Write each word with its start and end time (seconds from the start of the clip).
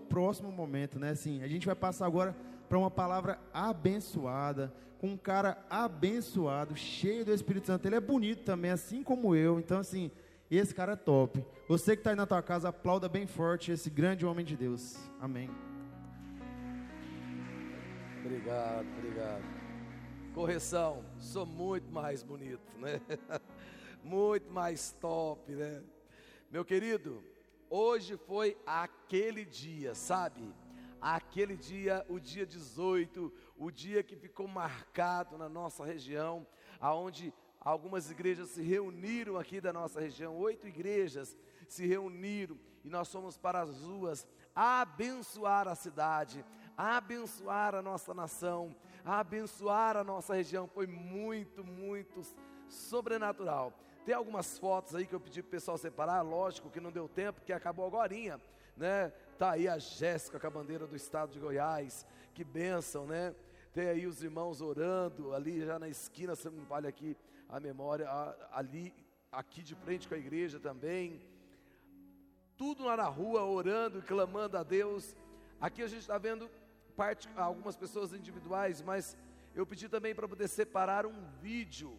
próximo 0.00 0.50
momento, 0.50 0.98
né? 0.98 1.10
Assim, 1.10 1.42
a 1.42 1.48
gente 1.48 1.66
vai 1.66 1.74
passar 1.74 2.06
agora 2.06 2.36
para 2.68 2.78
uma 2.78 2.90
palavra 2.90 3.38
abençoada, 3.52 4.72
com 4.98 5.08
um 5.08 5.16
cara 5.16 5.58
abençoado, 5.68 6.76
cheio 6.76 7.24
do 7.24 7.32
Espírito 7.32 7.66
Santo. 7.66 7.86
Ele 7.86 7.96
é 7.96 8.00
bonito 8.00 8.44
também, 8.44 8.70
assim 8.70 9.02
como 9.02 9.34
eu. 9.34 9.58
Então, 9.58 9.78
assim, 9.78 10.10
esse 10.50 10.74
cara 10.74 10.92
é 10.92 10.96
top. 10.96 11.44
Você 11.68 11.96
que 11.96 12.00
está 12.00 12.10
aí 12.10 12.16
na 12.16 12.26
tua 12.26 12.42
casa, 12.42 12.68
aplauda 12.68 13.08
bem 13.08 13.26
forte 13.26 13.70
esse 13.70 13.88
grande 13.88 14.26
homem 14.26 14.44
de 14.44 14.56
Deus. 14.56 14.96
Amém. 15.20 15.48
Obrigado, 18.24 18.86
obrigado. 18.98 19.42
Correção, 20.34 21.04
sou 21.18 21.46
muito 21.46 21.90
mais 21.90 22.22
bonito, 22.22 22.60
né? 22.78 23.00
muito 24.04 24.50
mais 24.52 24.92
top, 25.00 25.52
né? 25.52 25.82
Meu 26.50 26.64
querido, 26.64 27.22
hoje 27.70 28.16
foi 28.16 28.58
aquele 28.66 29.44
dia, 29.44 29.94
sabe? 29.94 30.52
Aquele 31.00 31.56
dia, 31.56 32.04
o 32.08 32.18
dia 32.18 32.44
18, 32.44 33.32
o 33.56 33.70
dia 33.70 34.02
que 34.02 34.16
ficou 34.16 34.46
marcado 34.46 35.38
na 35.38 35.48
nossa 35.48 35.84
região, 35.84 36.46
aonde 36.78 37.32
algumas 37.60 38.10
igrejas 38.10 38.50
se 38.50 38.62
reuniram 38.62 39.38
aqui 39.38 39.60
da 39.60 39.72
nossa 39.72 40.00
região, 40.00 40.36
oito 40.36 40.66
igrejas 40.66 41.36
se 41.68 41.86
reuniram 41.86 42.58
e 42.84 42.88
nós 42.88 43.10
fomos 43.10 43.38
para 43.38 43.60
as 43.60 43.80
ruas 43.82 44.26
abençoar 44.54 45.68
a 45.68 45.74
cidade, 45.74 46.44
abençoar 46.76 47.74
a 47.74 47.82
nossa 47.82 48.12
nação, 48.12 48.74
abençoar 49.04 49.96
a 49.96 50.04
nossa 50.04 50.34
região. 50.34 50.66
Foi 50.66 50.86
muito, 50.86 51.64
muito 51.64 52.22
sobrenatural. 52.68 53.72
Tem 54.04 54.14
algumas 54.14 54.58
fotos 54.58 54.94
aí 54.94 55.06
que 55.06 55.14
eu 55.14 55.20
pedi 55.20 55.42
para 55.42 55.48
o 55.48 55.50
pessoal 55.50 55.76
separar, 55.76 56.22
lógico 56.22 56.70
que 56.70 56.80
não 56.80 56.90
deu 56.90 57.08
tempo, 57.08 57.42
que 57.42 57.52
acabou 57.52 57.86
agora, 57.86 58.14
né? 58.76 59.12
Tá 59.38 59.52
aí 59.52 59.68
a 59.68 59.78
Jéssica 59.78 60.40
com 60.40 60.46
a 60.46 60.50
bandeira 60.50 60.86
do 60.86 60.96
estado 60.96 61.32
de 61.32 61.38
Goiás, 61.38 62.06
que 62.34 62.42
bênção, 62.42 63.06
né? 63.06 63.34
Tem 63.72 63.88
aí 63.88 64.06
os 64.06 64.22
irmãos 64.22 64.60
orando 64.60 65.34
ali 65.34 65.64
já 65.64 65.78
na 65.78 65.88
esquina, 65.88 66.34
se 66.34 66.48
não 66.48 66.64
vale 66.64 66.88
aqui 66.88 67.16
a 67.48 67.60
memória, 67.60 68.08
ali, 68.50 68.92
aqui 69.30 69.62
de 69.62 69.74
frente 69.74 70.08
com 70.08 70.14
a 70.14 70.18
igreja 70.18 70.58
também. 70.58 71.20
Tudo 72.56 72.84
lá 72.84 72.96
na 72.96 73.06
rua, 73.06 73.44
orando 73.44 73.98
e 73.98 74.02
clamando 74.02 74.56
a 74.56 74.62
Deus. 74.62 75.14
Aqui 75.60 75.82
a 75.82 75.86
gente 75.86 76.00
está 76.00 76.18
vendo 76.18 76.50
parte, 76.96 77.28
algumas 77.36 77.76
pessoas 77.76 78.12
individuais, 78.12 78.82
mas 78.82 79.16
eu 79.54 79.66
pedi 79.66 79.88
também 79.88 80.14
para 80.14 80.28
poder 80.28 80.48
separar 80.48 81.06
um 81.06 81.24
vídeo 81.40 81.98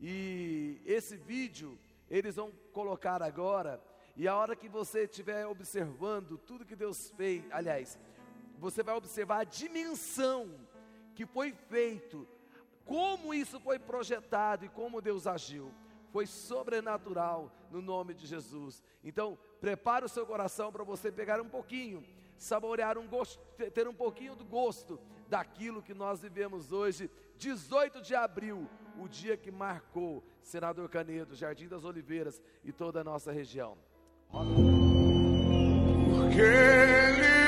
e 0.00 0.80
esse 0.86 1.16
vídeo 1.16 1.78
eles 2.08 2.36
vão 2.36 2.50
colocar 2.72 3.22
agora. 3.22 3.80
E 4.16 4.26
a 4.26 4.34
hora 4.34 4.56
que 4.56 4.68
você 4.68 5.04
estiver 5.04 5.46
observando 5.46 6.36
tudo 6.38 6.64
que 6.64 6.74
Deus 6.74 7.10
fez, 7.16 7.44
aliás, 7.50 7.98
você 8.58 8.82
vai 8.82 8.94
observar 8.94 9.40
a 9.40 9.44
dimensão 9.44 10.58
que 11.14 11.24
foi 11.24 11.52
feito, 11.52 12.26
como 12.84 13.32
isso 13.32 13.60
foi 13.60 13.78
projetado 13.78 14.64
e 14.64 14.68
como 14.68 15.00
Deus 15.00 15.26
agiu. 15.26 15.72
Foi 16.12 16.26
sobrenatural 16.26 17.52
no 17.70 17.80
nome 17.80 18.14
de 18.14 18.26
Jesus. 18.26 18.82
Então, 19.04 19.38
prepare 19.60 20.04
o 20.04 20.08
seu 20.08 20.26
coração 20.26 20.72
para 20.72 20.82
você 20.82 21.12
pegar 21.12 21.40
um 21.40 21.48
pouquinho, 21.48 22.04
saborear 22.36 22.98
um 22.98 23.06
gosto, 23.06 23.40
ter 23.72 23.86
um 23.86 23.94
pouquinho 23.94 24.34
do 24.34 24.44
gosto 24.44 24.98
daquilo 25.28 25.82
que 25.82 25.94
nós 25.94 26.20
vivemos 26.20 26.72
hoje, 26.72 27.08
18 27.36 28.02
de 28.02 28.14
abril, 28.14 28.68
o 28.98 29.08
dia 29.08 29.36
que 29.36 29.50
marcou 29.50 30.24
Senador 30.42 30.88
Canedo, 30.88 31.34
Jardim 31.34 31.68
das 31.68 31.84
Oliveiras 31.84 32.40
e 32.64 32.72
toda 32.72 33.00
a 33.00 33.04
nossa 33.04 33.32
região. 33.32 33.76
Porque 34.30 36.40
ele 36.40 37.39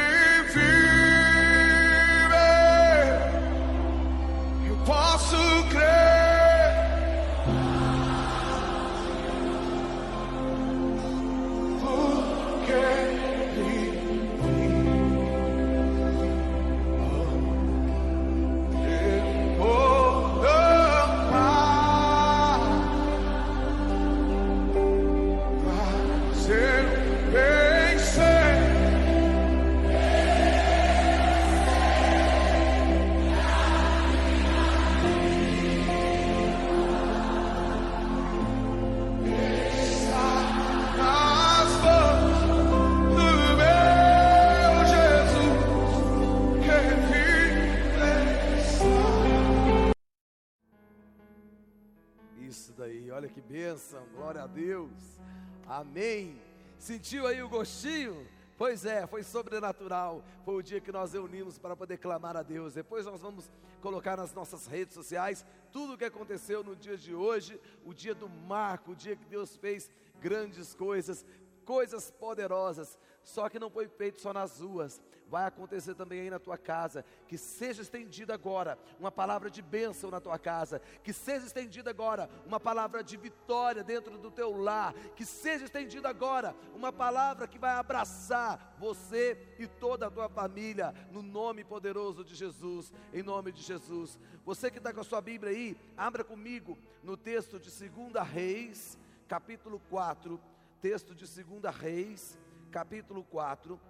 amém. 55.83 56.41
Sentiu 56.79 57.27
aí 57.27 57.43
o 57.43 57.49
gostinho? 57.49 58.27
Pois 58.57 58.85
é, 58.85 59.07
foi 59.07 59.23
sobrenatural. 59.23 60.25
Foi 60.45 60.55
o 60.55 60.63
dia 60.63 60.81
que 60.81 60.93
nós 60.93 61.13
reunimos 61.13 61.59
para 61.59 61.77
poder 61.77 61.99
clamar 61.99 62.37
a 62.37 62.43
Deus. 62.43 62.75
Depois 62.75 63.05
nós 63.05 63.21
vamos 63.21 63.51
colocar 63.81 64.17
nas 64.17 64.33
nossas 64.33 64.67
redes 64.67 64.95
sociais 64.95 65.45
tudo 65.73 65.95
o 65.95 65.99
que 65.99 66.05
aconteceu 66.05 66.63
no 66.63 66.77
dia 66.77 66.97
de 66.97 67.13
hoje, 67.15 67.61
o 67.85 67.93
dia 67.93 68.15
do 68.15 68.29
marco, 68.29 68.93
o 68.93 68.97
dia 68.97 69.17
que 69.17 69.25
Deus 69.25 69.57
fez 69.57 69.91
grandes 70.21 70.73
coisas, 70.75 71.27
coisas 71.65 72.11
poderosas. 72.13 72.97
Só 73.25 73.49
que 73.49 73.59
não 73.59 73.71
foi 73.71 73.89
feito 73.89 74.21
só 74.21 74.33
nas 74.33 74.61
ruas, 74.61 75.01
vai 75.33 75.47
acontecer 75.47 75.95
também 75.95 76.21
aí 76.21 76.29
na 76.29 76.39
tua 76.39 76.59
casa. 76.59 77.03
Que 77.27 77.39
seja 77.39 77.81
estendida 77.81 78.35
agora 78.35 78.79
uma 79.01 79.11
palavra 79.11 79.51
de 79.51 79.63
bênção 79.63 80.11
na 80.11 80.21
tua 80.21 80.39
casa. 80.39 80.79
Que 81.03 81.11
seja 81.11 81.47
estendida 81.47 81.89
agora 81.89 82.29
uma 82.45 82.61
palavra 82.61 83.03
de 83.03 83.17
vitória 83.17 83.83
dentro 83.83 84.19
do 84.19 84.31
teu 84.31 84.55
lar. 84.55 84.93
Que 85.17 85.25
seja 85.25 85.65
estendida 85.65 86.07
agora 86.07 86.55
uma 86.75 86.93
palavra 86.93 87.49
que 87.49 87.59
vai 87.59 87.71
abraçar 87.71 88.77
você 88.79 89.39
e 89.59 89.67
toda 89.67 90.09
a 90.09 90.11
tua 90.11 90.29
família. 90.29 90.95
No 91.11 91.23
nome 91.23 91.65
poderoso 91.65 92.23
de 92.23 92.35
Jesus. 92.35 92.93
Em 93.11 93.23
nome 93.23 93.53
de 93.53 93.63
Jesus. 93.63 94.19
Você 94.45 94.71
que 94.71 94.77
está 94.77 94.93
com 94.93 95.01
a 95.01 95.05
sua 95.05 95.23
Bíblia 95.23 95.51
aí, 95.51 95.75
abra 95.97 96.23
comigo 96.23 96.77
no 97.03 97.17
texto 97.17 97.59
de 97.59 97.71
2 97.71 98.29
Reis, 98.29 98.99
capítulo 99.27 99.81
4. 99.89 100.39
Texto 100.83 101.15
de 101.15 101.25
2 101.25 101.75
Reis, 101.75 102.39
capítulo 102.71 103.25
4 103.25 103.81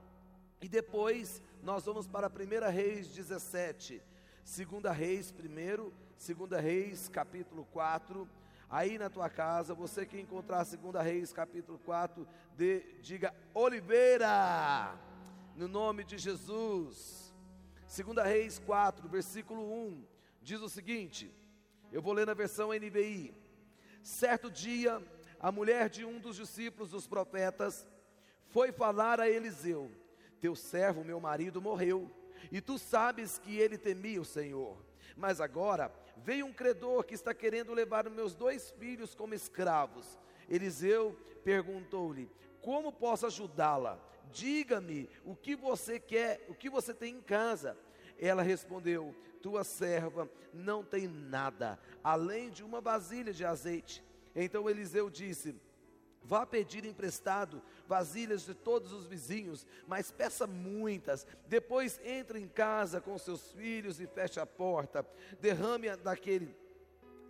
e 0.62 0.68
depois 0.68 1.42
nós 1.60 1.84
vamos 1.84 2.06
para 2.06 2.28
1 2.28 2.70
Reis 2.70 3.08
17, 3.08 4.00
2 4.44 4.96
Reis 4.96 5.32
primeiro, 5.32 5.92
2 6.16 6.62
Reis 6.62 7.08
capítulo 7.08 7.66
4. 7.72 8.28
Aí 8.70 8.96
na 8.96 9.10
tua 9.10 9.28
casa, 9.28 9.74
você 9.74 10.06
que 10.06 10.20
encontrar 10.20 10.64
2 10.64 11.04
Reis 11.04 11.32
capítulo 11.32 11.80
4, 11.80 12.26
de, 12.56 12.80
diga 13.02 13.34
Oliveira, 13.52 14.96
no 15.56 15.66
nome 15.66 16.04
de 16.04 16.16
Jesus. 16.16 17.34
2 17.94 18.24
Reis 18.24 18.60
4, 18.60 19.08
versículo 19.08 19.62
1, 19.88 20.04
diz 20.40 20.60
o 20.60 20.68
seguinte: 20.68 21.28
eu 21.90 22.00
vou 22.00 22.12
ler 22.12 22.24
na 22.24 22.34
versão 22.34 22.70
NVI. 22.72 23.34
Certo 24.00 24.48
dia, 24.48 25.02
a 25.40 25.50
mulher 25.50 25.90
de 25.90 26.04
um 26.04 26.20
dos 26.20 26.36
discípulos 26.36 26.90
dos 26.92 27.08
profetas 27.08 27.84
foi 28.46 28.70
falar 28.70 29.18
a 29.18 29.28
Eliseu 29.28 29.90
teu 30.42 30.56
servo, 30.56 31.04
meu 31.04 31.20
marido, 31.20 31.62
morreu, 31.62 32.10
e 32.50 32.60
tu 32.60 32.76
sabes 32.76 33.38
que 33.38 33.56
ele 33.56 33.78
temia 33.78 34.20
o 34.20 34.24
Senhor. 34.24 34.76
Mas 35.16 35.40
agora 35.40 35.92
veio 36.16 36.44
um 36.46 36.52
credor 36.52 37.04
que 37.04 37.14
está 37.14 37.32
querendo 37.32 37.72
levar 37.72 38.10
meus 38.10 38.34
dois 38.34 38.72
filhos 38.72 39.14
como 39.14 39.34
escravos. 39.34 40.18
Eliseu 40.48 41.16
perguntou-lhe: 41.44 42.28
Como 42.60 42.92
posso 42.92 43.24
ajudá-la? 43.24 44.02
Diga-me 44.32 45.08
o 45.24 45.36
que 45.36 45.54
você 45.54 46.00
quer, 46.00 46.44
o 46.48 46.54
que 46.54 46.68
você 46.68 46.92
tem 46.92 47.14
em 47.14 47.22
casa. 47.22 47.78
Ela 48.18 48.42
respondeu: 48.42 49.14
Tua 49.40 49.62
serva 49.62 50.28
não 50.52 50.82
tem 50.82 51.06
nada, 51.06 51.78
além 52.02 52.50
de 52.50 52.64
uma 52.64 52.80
vasilha 52.80 53.32
de 53.32 53.44
azeite. 53.44 54.04
Então 54.34 54.68
Eliseu 54.68 55.08
disse: 55.08 55.54
Vá 56.24 56.46
pedir 56.46 56.84
emprestado 56.84 57.62
vasilhas 57.86 58.44
de 58.44 58.54
todos 58.54 58.92
os 58.92 59.06
vizinhos, 59.06 59.66
mas 59.86 60.10
peça 60.10 60.46
muitas. 60.46 61.26
Depois 61.46 62.00
entre 62.04 62.38
em 62.38 62.48
casa 62.48 63.00
com 63.00 63.18
seus 63.18 63.52
filhos 63.52 64.00
e 64.00 64.06
feche 64.06 64.38
a 64.38 64.46
porta. 64.46 65.06
Derrame 65.40 65.94
daquele 65.96 66.56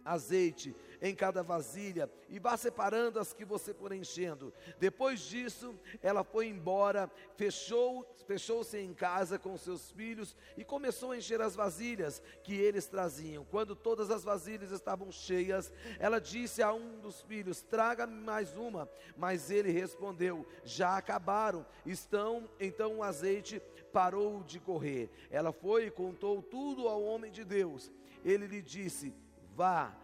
azeite 0.05 0.75
em 1.02 1.16
cada 1.16 1.43
vasilha 1.43 2.08
e 2.28 2.38
vá 2.38 2.56
separando 2.56 3.19
as 3.19 3.32
que 3.32 3.44
você 3.44 3.75
for 3.75 3.93
enchendo. 3.93 4.54
Depois 4.78 5.20
disso, 5.20 5.75
ela 6.00 6.22
foi 6.22 6.46
embora, 6.46 7.10
fechou, 7.37 8.08
fechou-se 8.25 8.78
em 8.78 8.94
casa 8.94 9.37
com 9.37 9.58
seus 9.58 9.90
filhos 9.90 10.37
e 10.56 10.64
começou 10.64 11.10
a 11.10 11.16
encher 11.16 11.43
as 11.43 11.56
vasilhas 11.56 12.22
que 12.44 12.54
eles 12.54 12.87
traziam. 12.87 13.44
Quando 13.44 13.75
todas 13.75 14.10
as 14.10 14.22
vasilhas 14.22 14.70
estavam 14.70 15.10
cheias, 15.10 15.72
ela 15.99 16.20
disse 16.20 16.62
a 16.62 16.72
um 16.72 17.00
dos 17.00 17.20
filhos: 17.22 17.60
"Traga-me 17.60 18.14
mais 18.22 18.56
uma". 18.56 18.88
Mas 19.16 19.50
ele 19.50 19.72
respondeu: 19.72 20.46
"Já 20.64 20.96
acabaram. 20.96 21.66
Estão". 21.84 22.48
Então 22.60 22.98
o 22.98 23.02
azeite 23.02 23.60
parou 23.93 24.44
de 24.44 24.60
correr. 24.60 25.10
Ela 25.31 25.52
foi 25.52 25.87
e 25.87 25.90
contou 25.90 26.40
tudo 26.40 26.87
ao 26.87 27.02
homem 27.02 27.32
de 27.32 27.44
Deus. 27.44 27.90
Ele 28.25 28.46
lhe 28.46 28.62
disse: 28.62 29.12
Vá, 29.55 29.94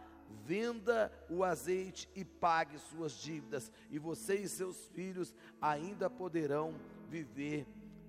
venda 0.45 1.11
o 1.29 1.43
azeite 1.43 2.09
e 2.15 2.23
pague 2.23 2.77
suas 2.77 3.13
dívidas, 3.13 3.71
e 3.89 3.99
você 3.99 4.35
e 4.35 4.49
seus 4.49 4.87
filhos 4.89 5.33
ainda 5.61 6.09
poderão 6.09 6.73
viver 7.07 7.65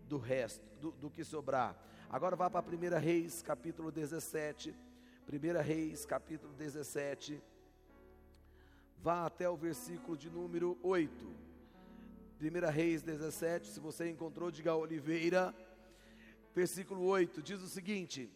do 0.09 0.19
resto, 0.19 0.65
do, 0.81 0.91
do 0.93 1.11
que 1.11 1.25
sobrar. 1.25 1.77
Agora 2.09 2.35
vá 2.35 2.51
para 2.51 2.65
1 2.67 2.99
Reis, 2.99 3.43
capítulo 3.43 3.93
17. 3.93 4.75
1 5.29 5.63
Reis, 5.63 6.05
capítulo 6.05 6.53
17. 6.55 7.41
Vá 8.99 9.27
até 9.27 9.49
o 9.49 9.57
versículo 9.57 10.17
de 10.17 10.29
número 10.29 10.77
8. 10.83 11.27
1 12.41 12.71
Reis 12.73 13.03
17, 13.03 13.69
se 13.69 13.79
você 13.81 14.11
encontrou, 14.11 14.51
diga 14.51 14.75
Oliveira. 14.75 15.55
Versículo 16.55 17.05
8 17.05 17.43
diz 17.43 17.63
o 17.63 17.69
seguinte: 17.69 18.29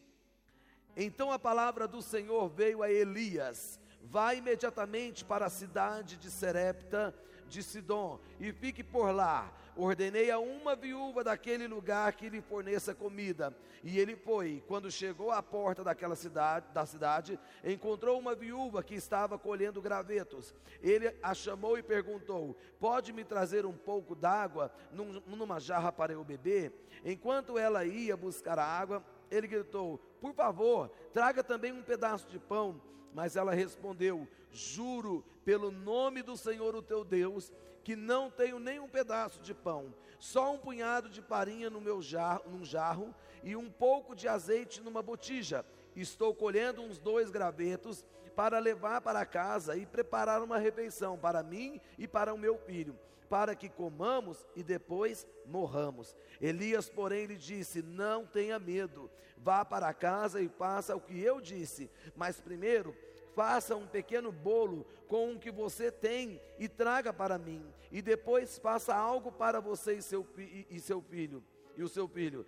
então 0.96 1.32
a 1.32 1.38
palavra 1.38 1.86
do 1.88 2.00
Senhor 2.00 2.48
veio 2.48 2.82
a 2.82 2.90
Elias: 2.90 3.80
Vá 4.02 4.34
imediatamente 4.34 5.24
para 5.24 5.46
a 5.46 5.50
cidade 5.50 6.16
de 6.16 6.30
Serepta 6.30 7.14
de 7.48 7.62
Sidom 7.62 8.18
e 8.40 8.52
fique 8.52 8.82
por 8.82 9.14
lá. 9.14 9.52
Ordenei 9.76 10.30
a 10.30 10.38
uma 10.38 10.76
viúva 10.76 11.24
daquele 11.24 11.66
lugar 11.66 12.12
que 12.12 12.28
lhe 12.28 12.40
forneça 12.40 12.94
comida. 12.94 13.54
E 13.82 13.98
ele 13.98 14.14
foi. 14.14 14.62
Quando 14.68 14.90
chegou 14.90 15.30
à 15.32 15.42
porta 15.42 15.82
daquela 15.82 16.14
cidade, 16.14 16.66
da 16.72 16.86
cidade, 16.86 17.38
encontrou 17.64 18.18
uma 18.18 18.34
viúva 18.34 18.82
que 18.82 18.94
estava 18.94 19.36
colhendo 19.36 19.82
gravetos. 19.82 20.54
Ele 20.80 21.12
a 21.22 21.34
chamou 21.34 21.76
e 21.76 21.82
perguntou: 21.82 22.56
Pode 22.78 23.12
me 23.12 23.24
trazer 23.24 23.66
um 23.66 23.76
pouco 23.76 24.14
d'água 24.14 24.72
num, 24.92 25.20
numa 25.26 25.58
jarra 25.58 25.90
para 25.90 26.12
eu 26.12 26.24
beber? 26.24 26.72
Enquanto 27.04 27.58
ela 27.58 27.84
ia 27.84 28.16
buscar 28.16 28.58
a 28.58 28.64
água, 28.64 29.04
ele 29.30 29.48
gritou: 29.48 30.00
Por 30.24 30.32
favor, 30.32 30.90
traga 31.12 31.44
também 31.44 31.70
um 31.70 31.82
pedaço 31.82 32.26
de 32.28 32.38
pão. 32.38 32.80
Mas 33.12 33.36
ela 33.36 33.52
respondeu: 33.52 34.26
Juro 34.50 35.22
pelo 35.44 35.70
nome 35.70 36.22
do 36.22 36.34
Senhor 36.34 36.74
o 36.74 36.80
teu 36.80 37.04
Deus, 37.04 37.52
que 37.84 37.94
não 37.94 38.30
tenho 38.30 38.58
nem 38.58 38.80
um 38.80 38.88
pedaço 38.88 39.42
de 39.42 39.52
pão, 39.52 39.94
só 40.18 40.54
um 40.54 40.58
punhado 40.58 41.10
de 41.10 41.20
farinha 41.20 41.68
no 41.68 41.78
meu 41.78 42.00
jarro, 42.00 42.50
num 42.50 42.64
jarro 42.64 43.14
e 43.42 43.54
um 43.54 43.70
pouco 43.70 44.16
de 44.16 44.26
azeite 44.26 44.80
numa 44.80 45.02
botija. 45.02 45.62
Estou 45.94 46.34
colhendo 46.34 46.80
uns 46.80 46.98
dois 46.98 47.30
gravetos 47.30 48.02
para 48.34 48.58
levar 48.58 49.02
para 49.02 49.26
casa 49.26 49.76
e 49.76 49.84
preparar 49.84 50.42
uma 50.42 50.56
refeição 50.56 51.18
para 51.18 51.42
mim 51.42 51.78
e 51.98 52.08
para 52.08 52.32
o 52.32 52.38
meu 52.38 52.56
filho 52.56 52.98
para 53.28 53.54
que 53.54 53.68
comamos 53.68 54.46
e 54.54 54.62
depois 54.62 55.26
morramos. 55.46 56.16
Elias, 56.40 56.88
porém, 56.88 57.26
lhe 57.26 57.36
disse: 57.36 57.82
Não 57.82 58.26
tenha 58.26 58.58
medo, 58.58 59.10
vá 59.36 59.64
para 59.64 59.92
casa 59.92 60.40
e 60.40 60.48
faça 60.48 60.94
o 60.94 61.00
que 61.00 61.20
eu 61.20 61.40
disse, 61.40 61.90
mas 62.14 62.40
primeiro 62.40 62.94
faça 63.34 63.74
um 63.74 63.86
pequeno 63.86 64.30
bolo 64.30 64.86
com 65.08 65.32
o 65.32 65.38
que 65.38 65.50
você 65.50 65.90
tem 65.90 66.40
e 66.58 66.68
traga 66.68 67.12
para 67.12 67.36
mim, 67.36 67.64
e 67.90 68.00
depois 68.00 68.58
faça 68.58 68.94
algo 68.94 69.32
para 69.32 69.60
você 69.60 69.94
e 69.94 70.02
seu, 70.02 70.26
e, 70.38 70.66
e 70.70 70.80
seu 70.80 71.00
filho, 71.02 71.42
e 71.76 71.82
o 71.82 71.88
seu 71.88 72.06
filho. 72.06 72.46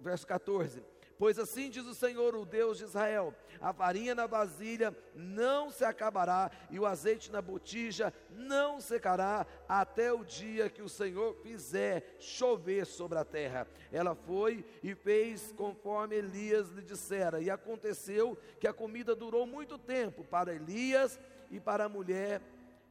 Verso 0.00 0.26
14 0.26 0.82
Pois 1.22 1.38
assim 1.38 1.70
diz 1.70 1.86
o 1.86 1.94
Senhor, 1.94 2.34
o 2.34 2.44
Deus 2.44 2.78
de 2.78 2.82
Israel: 2.82 3.32
a 3.60 3.72
farinha 3.72 4.12
na 4.12 4.26
vasilha 4.26 4.92
não 5.14 5.70
se 5.70 5.84
acabará, 5.84 6.50
e 6.68 6.80
o 6.80 6.84
azeite 6.84 7.30
na 7.30 7.40
botija 7.40 8.12
não 8.28 8.80
secará, 8.80 9.46
até 9.68 10.12
o 10.12 10.24
dia 10.24 10.68
que 10.68 10.82
o 10.82 10.88
Senhor 10.88 11.36
fizer 11.36 12.16
chover 12.18 12.86
sobre 12.86 13.18
a 13.18 13.24
terra. 13.24 13.68
Ela 13.92 14.16
foi 14.16 14.64
e 14.82 14.96
fez 14.96 15.52
conforme 15.56 16.16
Elias 16.16 16.68
lhe 16.70 16.82
dissera, 16.82 17.40
e 17.40 17.48
aconteceu 17.48 18.36
que 18.58 18.66
a 18.66 18.72
comida 18.72 19.14
durou 19.14 19.46
muito 19.46 19.78
tempo 19.78 20.24
para 20.24 20.52
Elias 20.52 21.20
e 21.52 21.60
para 21.60 21.84
a 21.84 21.88
mulher 21.88 22.42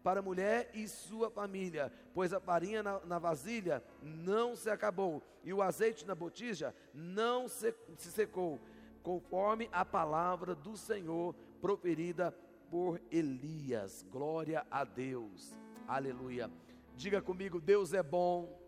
para 0.03 0.19
a 0.19 0.23
mulher 0.23 0.69
e 0.73 0.87
sua 0.87 1.29
família, 1.29 1.91
pois 2.13 2.33
a 2.33 2.39
farinha 2.39 2.81
na, 2.81 2.99
na, 3.05 3.19
vasilha 3.19 3.83
não 4.01 4.55
se 4.55 4.69
acabou 4.69 5.21
e 5.43 5.53
o 5.53 5.61
azeite 5.61 6.05
na 6.05 6.15
botija 6.15 6.75
não 6.93 7.47
se, 7.47 7.73
se 7.97 8.11
secou, 8.11 8.59
conforme 9.03 9.69
a 9.71 9.85
palavra 9.85 10.55
do 10.55 10.75
Senhor 10.75 11.35
proferida 11.61 12.35
por 12.69 12.99
Elias. 13.11 14.05
Glória 14.11 14.65
a 14.71 14.83
Deus, 14.83 15.53
aleluia. 15.87 16.49
Diga 16.95 17.21
comigo: 17.21 17.59
Deus 17.59 17.93
é 17.93 18.01
bom. 18.01 18.59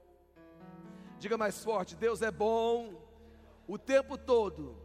Diga 1.20 1.38
mais 1.38 1.64
forte: 1.64 1.96
Deus 1.96 2.22
é 2.22 2.32
bom 2.32 3.02
o 3.68 3.78
tempo 3.78 4.18
todo, 4.18 4.76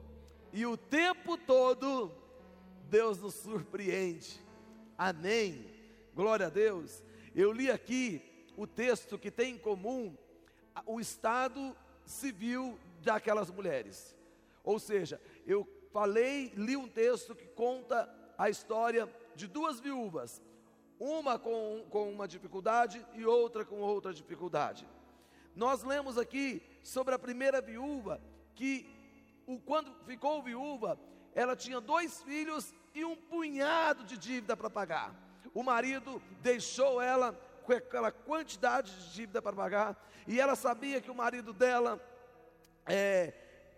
e 0.52 0.64
o 0.64 0.76
tempo 0.76 1.36
todo 1.36 2.12
Deus 2.88 3.20
nos 3.20 3.34
surpreende. 3.34 4.40
Amém. 4.96 5.77
Glória 6.18 6.46
a 6.46 6.50
Deus. 6.50 7.04
Eu 7.32 7.52
li 7.52 7.70
aqui 7.70 8.20
o 8.56 8.66
texto 8.66 9.16
que 9.16 9.30
tem 9.30 9.54
em 9.54 9.56
comum 9.56 10.18
o 10.84 10.98
estado 10.98 11.76
civil 12.04 12.76
daquelas 13.02 13.52
mulheres. 13.52 14.16
Ou 14.64 14.80
seja, 14.80 15.22
eu 15.46 15.64
falei, 15.92 16.52
li 16.56 16.76
um 16.76 16.88
texto 16.88 17.36
que 17.36 17.46
conta 17.46 18.12
a 18.36 18.50
história 18.50 19.08
de 19.36 19.46
duas 19.46 19.78
viúvas, 19.78 20.42
uma 20.98 21.38
com, 21.38 21.86
com 21.88 22.10
uma 22.10 22.26
dificuldade 22.26 23.06
e 23.14 23.24
outra 23.24 23.64
com 23.64 23.76
outra 23.76 24.12
dificuldade. 24.12 24.88
Nós 25.54 25.84
lemos 25.84 26.18
aqui 26.18 26.60
sobre 26.82 27.14
a 27.14 27.18
primeira 27.20 27.60
viúva 27.60 28.20
que 28.56 28.90
o, 29.46 29.60
quando 29.60 29.94
ficou 30.04 30.42
viúva, 30.42 30.98
ela 31.32 31.54
tinha 31.54 31.80
dois 31.80 32.20
filhos 32.24 32.74
e 32.92 33.04
um 33.04 33.14
punhado 33.14 34.02
de 34.02 34.18
dívida 34.18 34.56
para 34.56 34.68
pagar 34.68 35.27
o 35.54 35.62
marido 35.62 36.22
deixou 36.40 37.00
ela 37.00 37.32
com 37.64 37.72
aquela 37.72 38.10
quantidade 38.10 38.90
de 38.90 39.12
dívida 39.12 39.42
para 39.42 39.54
pagar, 39.54 40.08
e 40.26 40.40
ela 40.40 40.56
sabia 40.56 41.00
que 41.00 41.10
o 41.10 41.14
marido 41.14 41.52
dela 41.52 42.00
é, 42.86 43.34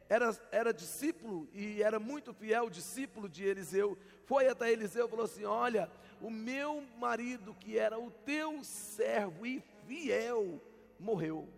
era, 0.09 0.37
era 0.51 0.73
discípulo 0.73 1.49
e 1.53 1.83
era 1.83 1.99
muito 1.99 2.33
fiel 2.33 2.71
discípulo 2.71 3.29
de 3.29 3.45
Eliseu. 3.45 3.97
Foi 4.25 4.49
até 4.49 4.71
Eliseu 4.71 5.07
e 5.07 5.09
falou 5.11 5.25
assim: 5.25 5.45
Olha, 5.45 5.91
o 6.21 6.31
meu 6.31 6.83
marido, 6.99 7.55
que 7.55 7.79
era 7.79 7.99
o 7.99 8.11
teu 8.11 8.63
servo 8.63 9.47
e 9.47 9.63
fiel, 9.87 10.61
morreu. 10.99 11.49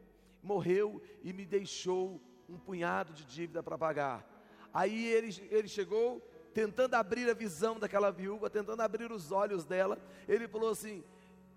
Morreu 0.43 1.03
e 1.23 1.33
me 1.33 1.45
deixou 1.45 2.21
um 2.49 2.59
punhado 2.59 3.13
de 3.13 3.25
dívida 3.25 3.63
para 3.63 3.79
pagar. 3.79 4.29
Aí 4.73 5.07
ele, 5.07 5.49
ele 5.51 5.69
chegou, 5.69 6.21
tentando 6.53 6.95
abrir 6.95 7.29
a 7.29 7.35
visão 7.35 7.79
daquela 7.79 8.11
viúva, 8.11 8.51
tentando 8.51 8.81
abrir 8.81 9.11
os 9.11 9.33
olhos 9.33 9.65
dela. 9.65 9.99
Ele 10.29 10.47
falou 10.47 10.71
assim: 10.71 11.05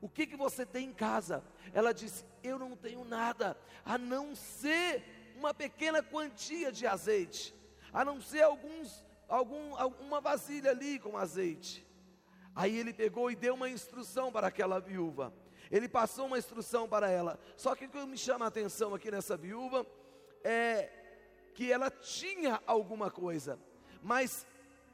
O 0.01 0.09
que, 0.09 0.25
que 0.25 0.35
você 0.35 0.65
tem 0.65 0.89
em 0.89 0.93
casa? 0.93 1.43
Ela 1.73 1.93
disse: 1.93 2.25
Eu 2.43 2.57
não 2.57 2.75
tenho 2.75 3.03
nada, 3.03 3.57
a 3.83 3.97
não 3.97 4.35
ser 4.35 5.03
uma 5.35 5.53
pequena 5.53 6.01
quantia 6.01 6.71
de 6.71 6.87
azeite, 6.87 7.53
a 7.91 8.05
não 8.05 8.21
ser 8.21 8.41
alguns, 8.41 9.05
algum, 9.27 9.75
alguma 9.75 10.21
vasilha 10.21 10.71
ali 10.71 10.99
com 10.99 11.17
azeite. 11.17 11.85
Aí 12.55 12.77
ele 12.77 12.93
pegou 12.93 13.29
e 13.29 13.35
deu 13.35 13.53
uma 13.53 13.69
instrução 13.69 14.31
para 14.31 14.47
aquela 14.47 14.79
viúva. 14.79 15.33
Ele 15.69 15.89
passou 15.89 16.27
uma 16.27 16.37
instrução 16.37 16.87
para 16.87 17.09
ela. 17.09 17.37
Só 17.57 17.75
que 17.75 17.85
o 17.85 17.89
que 17.89 18.05
me 18.05 18.17
chama 18.17 18.45
a 18.45 18.47
atenção 18.47 18.93
aqui 18.93 19.11
nessa 19.11 19.35
viúva 19.35 19.85
é 20.43 20.89
que 21.53 21.71
ela 21.71 21.89
tinha 21.89 22.61
alguma 22.67 23.09
coisa, 23.09 23.59
mas 24.01 24.45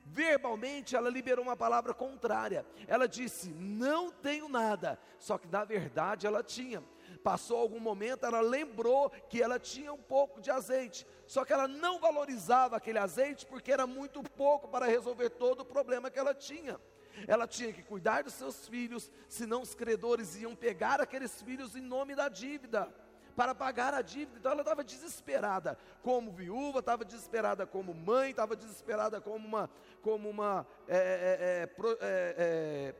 verbalmente 0.05 0.95
ela 0.95 1.09
liberou 1.09 1.43
uma 1.43 1.55
palavra 1.55 1.93
contrária. 1.93 2.65
Ela 2.87 3.07
disse: 3.07 3.49
Não 3.49 4.11
tenho 4.11 4.47
nada. 4.47 4.99
Só 5.17 5.37
que 5.37 5.47
na 5.47 5.63
verdade 5.63 6.27
ela 6.27 6.43
tinha. 6.43 6.83
Passou 7.23 7.57
algum 7.57 7.79
momento, 7.79 8.25
ela 8.25 8.41
lembrou 8.41 9.09
que 9.29 9.41
ela 9.41 9.59
tinha 9.59 9.93
um 9.93 10.01
pouco 10.01 10.41
de 10.41 10.49
azeite. 10.49 11.05
Só 11.27 11.45
que 11.45 11.53
ela 11.53 11.67
não 11.67 11.99
valorizava 11.99 12.77
aquele 12.77 12.97
azeite 12.97 13.45
porque 13.45 13.71
era 13.71 13.85
muito 13.85 14.23
pouco 14.23 14.67
para 14.67 14.85
resolver 14.85 15.29
todo 15.29 15.61
o 15.61 15.65
problema 15.65 16.09
que 16.09 16.19
ela 16.19 16.33
tinha. 16.33 16.79
Ela 17.27 17.47
tinha 17.47 17.71
que 17.71 17.83
cuidar 17.83 18.23
dos 18.23 18.33
seus 18.33 18.67
filhos, 18.67 19.11
senão 19.27 19.61
os 19.61 19.75
credores 19.75 20.35
iam 20.35 20.55
pegar 20.55 20.99
aqueles 20.99 21.41
filhos 21.41 21.75
em 21.75 21.81
nome 21.81 22.15
da 22.15 22.29
dívida. 22.29 22.91
Para 23.35 23.55
pagar 23.55 23.93
a 23.93 24.01
dívida. 24.01 24.37
Então 24.39 24.51
ela 24.51 24.61
estava 24.61 24.83
desesperada 24.83 25.77
como 26.03 26.31
viúva, 26.31 26.79
estava 26.79 27.05
desesperada 27.05 27.65
como 27.65 27.93
mãe, 27.93 28.31
estava 28.31 28.55
desesperada 28.55 29.21
como 29.21 29.47
uma, 29.47 29.69
como 30.01 30.29
uma, 30.29 30.65
é, 30.87 30.97
é, 30.97 30.99
é, 30.99 31.85
é, 32.01 32.35
é, 32.37 32.95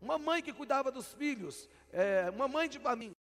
uma 0.00 0.18
mãe 0.18 0.42
que 0.42 0.52
cuidava 0.52 0.90
dos 0.90 1.12
filhos, 1.12 1.68
é, 1.92 2.30
uma 2.30 2.48
mãe 2.48 2.68
de 2.68 2.78
família. 2.78 3.14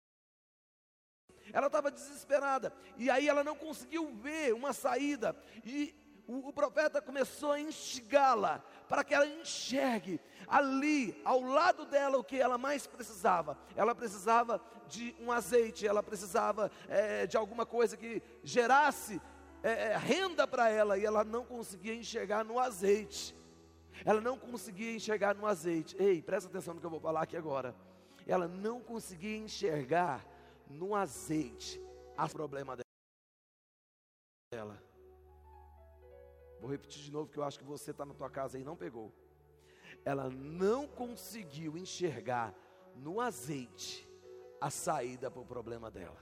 Ela 1.52 1.66
estava 1.66 1.90
desesperada. 1.90 2.72
E 2.96 3.08
aí 3.08 3.28
ela 3.28 3.42
não 3.42 3.56
conseguiu 3.56 4.14
ver 4.14 4.52
uma 4.52 4.72
saída. 4.72 5.34
E 5.64 5.94
o, 6.28 6.48
o 6.48 6.52
profeta 6.52 7.00
começou 7.00 7.52
a 7.52 7.60
instigá-la 7.60 8.62
para 8.86 9.02
que 9.02 9.14
ela 9.14 9.26
enxergue 9.26 10.20
ali, 10.46 11.18
ao 11.24 11.40
lado 11.40 11.86
dela, 11.86 12.18
o 12.18 12.24
que 12.24 12.38
ela 12.38 12.58
mais 12.58 12.86
precisava. 12.86 13.58
Ela 13.74 13.94
precisava 13.94 14.60
de 14.86 15.16
um 15.18 15.32
azeite, 15.32 15.86
ela 15.86 16.02
precisava 16.02 16.70
eh, 16.86 17.26
de 17.26 17.36
alguma 17.36 17.64
coisa 17.64 17.96
que 17.96 18.22
gerasse 18.44 19.20
eh, 19.62 19.92
eh, 19.92 19.96
renda 19.96 20.46
para 20.46 20.68
ela. 20.68 20.98
E 20.98 21.04
ela 21.06 21.24
não 21.24 21.46
conseguia 21.46 21.94
enxergar 21.94 22.44
no 22.44 22.58
azeite. 22.60 23.34
Ela 24.04 24.20
não 24.20 24.38
conseguia 24.38 24.94
enxergar 24.94 25.34
no 25.34 25.46
azeite. 25.46 25.96
Ei, 25.98 26.20
presta 26.20 26.48
atenção 26.48 26.74
no 26.74 26.80
que 26.80 26.86
eu 26.86 26.90
vou 26.90 27.00
falar 27.00 27.22
aqui 27.22 27.38
agora. 27.38 27.74
Ela 28.26 28.46
não 28.46 28.80
conseguia 28.80 29.38
enxergar 29.38 30.24
no 30.68 30.94
azeite 30.94 31.80
a 32.16 32.28
problema 32.28 32.76
dela. 34.52 34.87
Vou 36.60 36.70
repetir 36.70 37.02
de 37.02 37.12
novo 37.12 37.30
que 37.30 37.38
eu 37.38 37.44
acho 37.44 37.58
que 37.58 37.64
você 37.64 37.90
está 37.90 38.04
na 38.04 38.14
tua 38.14 38.30
casa 38.30 38.58
e 38.58 38.64
não 38.64 38.76
pegou. 38.76 39.12
Ela 40.04 40.28
não 40.30 40.86
conseguiu 40.86 41.76
enxergar 41.76 42.54
no 42.94 43.20
azeite 43.20 44.08
a 44.60 44.70
saída 44.70 45.30
para 45.30 45.40
o 45.40 45.46
problema 45.46 45.90
dela. 45.90 46.20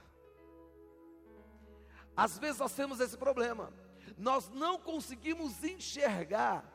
Às 2.15 2.37
vezes 2.37 2.59
nós 2.59 2.73
temos 2.73 2.99
esse 2.99 3.17
problema. 3.17 3.71
Nós 4.17 4.49
não 4.49 4.79
conseguimos 4.79 5.63
enxergar 5.63 6.73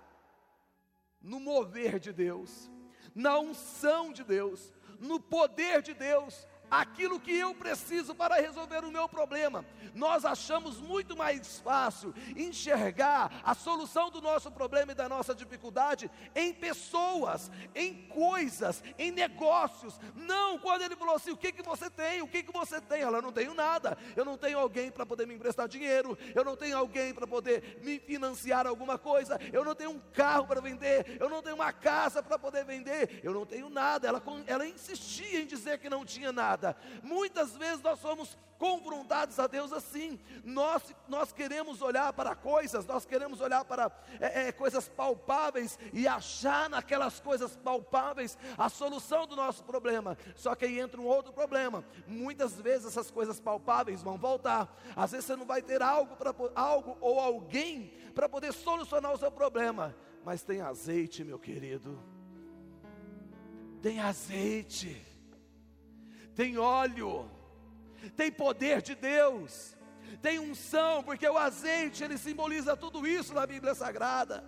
no 1.21 1.41
mover 1.41 1.99
de 1.99 2.13
Deus, 2.13 2.71
na 3.15 3.39
unção 3.39 4.13
de 4.13 4.25
Deus, 4.25 4.73
no 4.99 5.21
poder 5.21 5.83
de 5.83 5.95
Deus, 5.95 6.47
aquilo 6.73 7.21
que 7.21 7.37
eu 7.37 7.55
preciso 7.55 8.15
para 8.15 8.41
resolver 8.41 8.83
o 8.83 8.91
meu 8.91 9.07
problema. 9.07 9.63
Nós 9.95 10.25
achamos 10.25 10.81
muito 10.81 11.15
mais 11.15 11.61
fácil 11.61 12.15
enxergar 12.35 13.43
a 13.45 13.55
solução 13.55 14.11
do 14.11 14.23
nosso 14.23 14.51
problema 14.51 14.93
e 14.93 14.95
da 14.95 15.07
nossa 15.07 15.35
dificuldade 15.35 16.11
em 16.35 16.55
pessoas, 16.55 17.51
em 17.75 18.07
coisas, 18.09 18.83
em 18.99 19.11
negócios. 19.11 20.01
Não, 20.15 20.59
quando 20.59 20.81
ele 20.81 20.97
falou 20.97 21.15
assim: 21.15 21.31
o 21.31 21.37
que, 21.37 21.53
que 21.53 21.63
você 21.63 21.91
tem? 21.91 22.23
O 22.23 22.29
que, 22.29 22.43
que 22.43 22.53
você 22.53 22.81
tem? 22.81 23.03
Ela 23.03 23.21
não 23.21 23.33
tenho 23.33 23.53
nada. 23.53 23.99
Eu 24.17 24.25
não 24.25 24.39
tenho 24.39 24.59
alguém 24.59 24.91
para 24.91 25.05
poder 25.05 25.27
me 25.27 25.35
emprestar 25.35 25.69
dinheiro. 25.69 26.17
Eu 26.35 26.43
não 26.43 26.57
tenho 26.57 26.79
alguém 26.79 27.13
para 27.13 27.27
poder 27.27 27.81
me 27.83 27.99
financiar 27.99 28.67
alguma 28.67 28.97
coisa. 28.97 29.39
Eu 29.53 29.63
não 29.63 29.75
tenho 29.75 29.91
um 29.91 30.01
carro 30.15 30.47
para 30.47 30.63
vender. 30.63 31.19
Eu 31.21 31.29
não 31.29 31.43
tenho 31.43 31.57
uma 31.57 31.73
casa 31.73 32.23
para 32.23 32.39
poder 32.39 32.65
vender. 32.65 33.21
Eu 33.23 33.35
não 33.35 33.45
tenho 33.45 33.69
nada. 33.69 34.09
Ela, 34.09 34.23
ela 34.47 34.67
insistia 34.67 35.41
em 35.43 35.47
dizer 35.47 35.79
que 35.79 35.91
não 35.91 36.03
tinha 36.03 36.33
nada. 36.33 36.62
Muitas 37.03 37.57
vezes 37.57 37.83
nós 37.83 37.99
somos 37.99 38.37
confrontados 38.63 39.41
a 39.41 39.49
Deus 39.49 39.73
assim. 39.73 40.21
Nós, 40.45 40.95
nós 41.09 41.33
queremos 41.33 41.83
olhar 41.83 42.13
para 42.13 42.33
coisas, 42.37 42.87
nós 42.87 43.05
queremos 43.05 43.41
olhar 43.41 43.65
para 43.65 43.91
é, 44.21 44.47
é, 44.47 44.53
coisas 44.53 44.89
palpáveis 44.89 45.77
e 45.93 46.07
achar 46.07 46.71
naquelas 46.71 47.19
coisas 47.19 47.57
palpáveis 47.57 48.39
a 48.57 48.69
solução 48.69 49.27
do 49.27 49.35
nosso 49.35 49.65
problema. 49.65 50.17
Só 50.37 50.55
que 50.55 50.65
aí 50.65 50.79
entra 50.79 51.01
um 51.01 51.07
outro 51.07 51.33
problema. 51.33 51.85
Muitas 52.07 52.55
vezes 52.55 52.87
essas 52.87 53.11
coisas 53.11 53.41
palpáveis 53.41 54.01
vão 54.01 54.17
voltar. 54.17 54.73
Às 54.95 55.11
vezes 55.11 55.27
você 55.27 55.35
não 55.35 55.45
vai 55.45 55.61
ter 55.61 55.83
algo 55.83 56.15
para 56.15 56.33
algo 56.55 56.97
ou 57.01 57.19
alguém 57.19 57.93
para 58.15 58.29
poder 58.29 58.53
solucionar 58.53 59.13
o 59.13 59.19
seu 59.19 59.33
problema. 59.33 59.93
Mas 60.25 60.45
tem 60.45 60.61
azeite, 60.61 61.25
meu 61.25 61.39
querido. 61.39 61.99
Tem 63.83 63.99
azeite 63.99 65.12
tem 66.35 66.59
óleo, 66.59 67.31
tem 68.17 68.31
poder 68.31 68.83
de 68.83 68.95
Deus, 68.95 69.77
tem 70.21 70.39
unção, 70.39 71.03
porque 71.03 71.29
o 71.29 71.39
azeite 71.39 72.03
ele 72.03 72.19
simboliza 72.19 72.77
tudo 72.77 73.07
isso 73.07 73.35
na 73.35 73.47
Bíblia 73.47 73.75
Sagrada. 73.75 74.45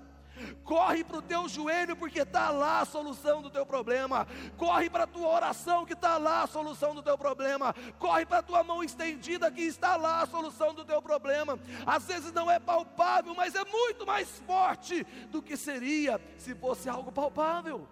Corre 0.65 1.05
para 1.05 1.19
o 1.19 1.23
teu 1.23 1.49
joelho, 1.49 1.97
porque 1.97 2.23
está 2.23 2.51
lá 2.51 2.81
a 2.81 2.85
solução 2.85 3.41
do 3.41 3.51
teu 3.51 3.65
problema. 3.65 4.27
Corre 4.57 4.91
para 4.91 5.05
a 5.05 5.07
tua 5.07 5.29
oração, 5.29 5.87
que 5.87 5.93
está 5.93 6.19
lá 6.19 6.43
a 6.43 6.47
solução 6.47 6.95
do 6.95 7.03
teu 7.03 7.17
problema. 7.17 7.75
Corre 7.99 8.27
para 8.27 8.39
a 8.39 8.43
tua 8.43 8.65
mão 8.65 8.83
estendida, 8.83 9.51
que 9.51 9.63
está 9.63 9.97
lá 9.97 10.23
a 10.23 10.27
solução 10.27 10.75
do 10.75 10.85
teu 10.85 11.01
problema. 11.01 11.59
Às 11.87 12.07
vezes 12.07 12.33
não 12.33 12.51
é 12.51 12.59
palpável, 12.59 13.35
mas 13.35 13.55
é 13.55 13.65
muito 13.65 14.05
mais 14.05 14.29
forte 14.41 15.05
do 15.31 15.41
que 15.41 15.57
seria 15.57 16.21
se 16.37 16.55
fosse 16.55 16.89
algo 16.89 17.13
palpável. 17.13 17.87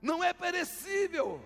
Não 0.00 0.24
é 0.24 0.32
perecível 0.32 1.42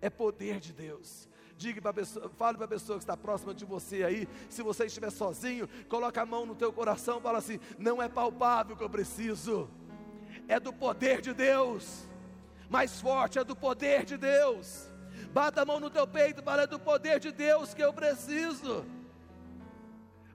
é 0.00 0.10
poder 0.10 0.60
de 0.60 0.72
Deus. 0.72 1.28
Diga 1.56 1.82
para 1.82 1.92
pessoa, 1.92 2.28
fale 2.28 2.56
para 2.56 2.66
a 2.66 2.68
pessoa 2.68 2.98
que 2.98 3.02
está 3.02 3.16
próxima 3.16 3.52
de 3.52 3.64
você 3.64 4.04
aí, 4.04 4.28
se 4.48 4.62
você 4.62 4.86
estiver 4.86 5.10
sozinho, 5.10 5.68
coloca 5.88 6.22
a 6.22 6.26
mão 6.26 6.46
no 6.46 6.54
teu 6.54 6.72
coração, 6.72 7.20
fala 7.20 7.38
assim: 7.38 7.58
não 7.76 8.00
é 8.00 8.08
palpável 8.08 8.76
que 8.76 8.84
eu 8.84 8.88
preciso, 8.88 9.68
é 10.46 10.60
do 10.60 10.72
poder 10.72 11.20
de 11.20 11.34
Deus. 11.34 12.06
Mais 12.70 13.00
forte 13.00 13.38
é 13.38 13.44
do 13.44 13.56
poder 13.56 14.04
de 14.04 14.16
Deus. 14.16 14.88
Bata 15.32 15.62
a 15.62 15.64
mão 15.64 15.80
no 15.80 15.90
teu 15.90 16.06
peito, 16.06 16.42
fala 16.42 16.62
é 16.62 16.66
do 16.66 16.78
poder 16.78 17.18
de 17.18 17.32
Deus 17.32 17.74
que 17.74 17.82
eu 17.82 17.92
preciso. 17.92 18.84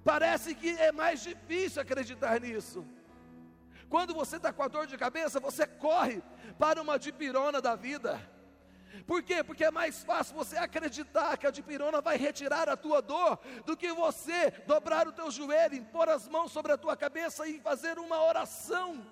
Parece 0.03 0.53
que 0.53 0.69
é 0.71 0.91
mais 0.91 1.23
difícil 1.23 1.81
acreditar 1.81 2.41
nisso. 2.41 2.85
Quando 3.87 4.13
você 4.13 4.35
está 4.35 4.51
com 4.51 4.63
a 4.63 4.67
dor 4.67 4.87
de 4.87 4.97
cabeça, 4.97 5.39
você 5.39 5.65
corre 5.65 6.21
para 6.59 6.81
uma 6.81 6.99
dipirona 6.99 7.61
da 7.61 7.75
vida 7.75 8.19
por 9.07 9.23
quê? 9.23 9.43
Porque 9.43 9.65
é 9.65 9.71
mais 9.71 10.03
fácil 10.03 10.35
você 10.35 10.57
acreditar 10.57 11.37
que 11.37 11.47
a 11.47 11.51
dipirona 11.51 11.99
vai 11.99 12.17
retirar 12.17 12.69
a 12.69 12.77
tua 12.77 13.01
dor 13.01 13.39
do 13.65 13.75
que 13.75 13.91
você 13.91 14.51
dobrar 14.67 15.07
o 15.07 15.11
teu 15.11 15.31
joelho, 15.31 15.83
pôr 15.85 16.07
as 16.09 16.27
mãos 16.27 16.51
sobre 16.51 16.71
a 16.71 16.77
tua 16.77 16.95
cabeça 16.95 17.47
e 17.47 17.59
fazer 17.59 17.97
uma 17.97 18.23
oração 18.23 19.05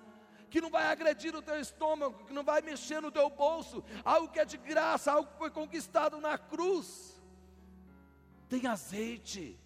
que 0.48 0.60
não 0.60 0.70
vai 0.70 0.84
agredir 0.84 1.34
o 1.34 1.42
teu 1.42 1.58
estômago, 1.58 2.26
que 2.26 2.32
não 2.32 2.44
vai 2.44 2.60
mexer 2.60 3.00
no 3.00 3.10
teu 3.10 3.28
bolso, 3.30 3.82
algo 4.04 4.28
que 4.28 4.38
é 4.38 4.44
de 4.44 4.58
graça, 4.58 5.10
algo 5.10 5.30
que 5.30 5.38
foi 5.38 5.50
conquistado 5.50 6.20
na 6.20 6.36
cruz. 6.36 7.20
Tem 8.48 8.66
azeite, 8.66 9.58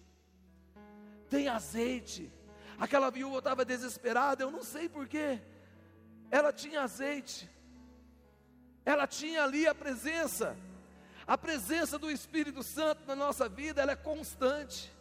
tem 1.29 1.49
azeite. 1.49 2.31
Aquela 2.79 3.11
viúva 3.11 3.39
estava 3.39 3.65
desesperada, 3.65 4.43
eu 4.43 4.49
não 4.49 4.63
sei 4.63 4.87
porquê. 4.87 5.41
Ela 6.31 6.53
tinha 6.53 6.81
azeite 6.81 7.49
ela 8.87 9.05
tinha 9.05 9.43
ali 9.43 9.67
a 9.67 9.75
presença, 9.75 10.57
a 11.27 11.37
presença 11.37 11.99
do 11.99 12.09
Espírito 12.09 12.63
Santo 12.63 13.05
na 13.05 13.17
nossa 13.17 13.49
vida, 13.49 13.81
ela 13.81 13.91
é 13.91 13.97
constante. 13.97 14.95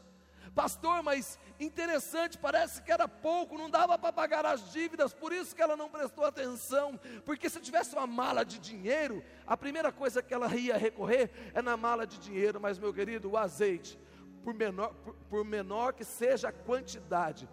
Pastor, 0.57 1.05
mas 1.05 1.39
interessante, 1.61 2.37
parece 2.37 2.83
que 2.83 2.91
era 2.91 3.07
pouco, 3.07 3.57
não 3.57 3.71
dava 3.71 3.97
para 3.97 4.13
pagar 4.13 4.45
as 4.45 4.73
dívidas, 4.73 5.15
por 5.15 5.33
isso 5.33 5.55
que 5.55 5.63
ela 5.63 5.77
não 5.77 5.89
prestou 5.89 6.25
atenção, 6.25 6.99
porque 7.25 7.49
se 7.49 7.61
tivesse 7.61 7.95
uma 7.95 8.09
mala 8.09 8.45
de 8.45 8.59
dinheiro, 8.59 9.23
a 9.47 9.57
primeira 9.57 9.93
coisa 9.93 10.21
que 10.21 10.35
ela 10.35 10.53
ia 10.57 10.77
recorrer 10.77 11.31
é 11.55 11.63
na 11.63 11.77
mala 11.77 12.05
de 12.05 12.19
dinheiro, 12.19 12.61
mas 12.61 12.81
meu 12.81 12.93
querido, 12.93 13.31
o 13.31 13.37
azeite, 13.37 13.97
por 14.43 14.53
menor, 14.53 14.95
por, 14.95 15.15
por 15.31 15.45
menor 15.45 15.93
que 15.93 16.05
seja 16.05 16.49
a 16.49 16.53
quantidade, 16.53 17.49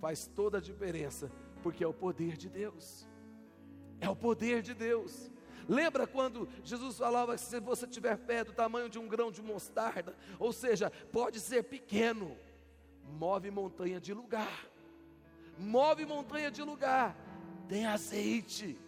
faz 0.00 0.28
toda 0.28 0.58
a 0.58 0.60
diferença, 0.60 1.32
porque 1.64 1.82
é 1.82 1.88
o 1.88 1.92
poder 1.92 2.36
de 2.36 2.48
Deus, 2.48 3.08
é 4.00 4.08
o 4.08 4.14
poder 4.14 4.62
de 4.62 4.72
Deus. 4.72 5.33
Lembra 5.68 6.06
quando 6.06 6.48
Jesus 6.62 6.98
falava 6.98 7.34
que 7.34 7.40
se 7.40 7.60
você 7.60 7.86
tiver 7.86 8.16
fé 8.16 8.44
do 8.44 8.52
tamanho 8.52 8.88
de 8.88 8.98
um 8.98 9.08
grão 9.08 9.30
de 9.30 9.42
mostarda, 9.42 10.16
ou 10.38 10.52
seja, 10.52 10.90
pode 11.12 11.40
ser 11.40 11.64
pequeno, 11.64 12.36
move 13.04 13.50
montanha 13.50 14.00
de 14.00 14.12
lugar. 14.12 14.66
Move 15.58 16.04
montanha 16.04 16.50
de 16.50 16.62
lugar. 16.62 17.16
Tem 17.68 17.86
azeite. 17.86 18.78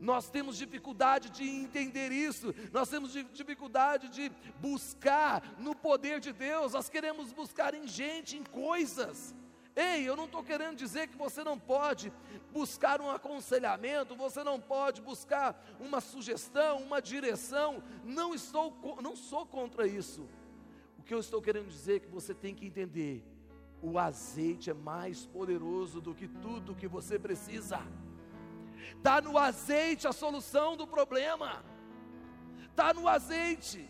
Nós 0.00 0.28
temos 0.28 0.56
dificuldade 0.56 1.30
de 1.30 1.48
entender 1.48 2.10
isso, 2.10 2.52
nós 2.72 2.88
temos 2.88 3.12
dificuldade 3.12 4.08
de 4.08 4.32
buscar 4.58 5.54
no 5.60 5.76
poder 5.76 6.18
de 6.18 6.32
Deus, 6.32 6.72
nós 6.72 6.88
queremos 6.88 7.32
buscar 7.32 7.72
em 7.72 7.86
gente, 7.86 8.36
em 8.36 8.42
coisas. 8.42 9.32
Ei, 9.74 10.06
eu 10.06 10.14
não 10.14 10.26
estou 10.26 10.44
querendo 10.44 10.76
dizer 10.76 11.08
que 11.08 11.16
você 11.16 11.42
não 11.42 11.58
pode 11.58 12.12
buscar 12.52 13.00
um 13.00 13.10
aconselhamento, 13.10 14.14
você 14.14 14.44
não 14.44 14.60
pode 14.60 15.00
buscar 15.00 15.58
uma 15.80 16.00
sugestão, 16.00 16.78
uma 16.78 17.00
direção. 17.00 17.82
Não 18.04 18.34
estou, 18.34 19.00
não 19.00 19.16
sou 19.16 19.46
contra 19.46 19.86
isso. 19.86 20.28
O 20.98 21.02
que 21.02 21.14
eu 21.14 21.20
estou 21.20 21.40
querendo 21.40 21.68
dizer 21.68 21.96
é 21.96 22.00
que 22.00 22.08
você 22.08 22.34
tem 22.34 22.54
que 22.54 22.66
entender: 22.66 23.24
o 23.80 23.98
azeite 23.98 24.68
é 24.68 24.74
mais 24.74 25.24
poderoso 25.24 26.00
do 26.00 26.14
que 26.14 26.28
tudo 26.28 26.74
que 26.74 26.86
você 26.86 27.18
precisa. 27.18 27.80
Está 28.96 29.20
no 29.22 29.38
azeite 29.38 30.06
a 30.06 30.12
solução 30.12 30.76
do 30.76 30.86
problema. 30.86 31.64
Está 32.70 32.92
no 32.92 33.08
azeite. 33.08 33.88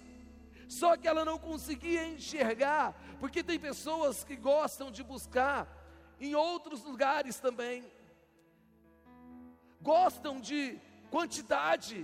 Só 0.79 0.91
que 0.97 1.07
ela 1.07 1.23
não 1.31 1.38
conseguia 1.38 2.02
enxergar, 2.14 2.85
porque 3.21 3.41
tem 3.49 3.59
pessoas 3.69 4.25
que 4.25 4.37
gostam 4.52 4.91
de 4.97 5.02
buscar 5.12 5.61
em 6.19 6.35
outros 6.35 6.83
lugares 6.91 7.38
também, 7.47 7.79
gostam 9.83 10.41
de 10.41 10.81
quantidade, 11.11 11.99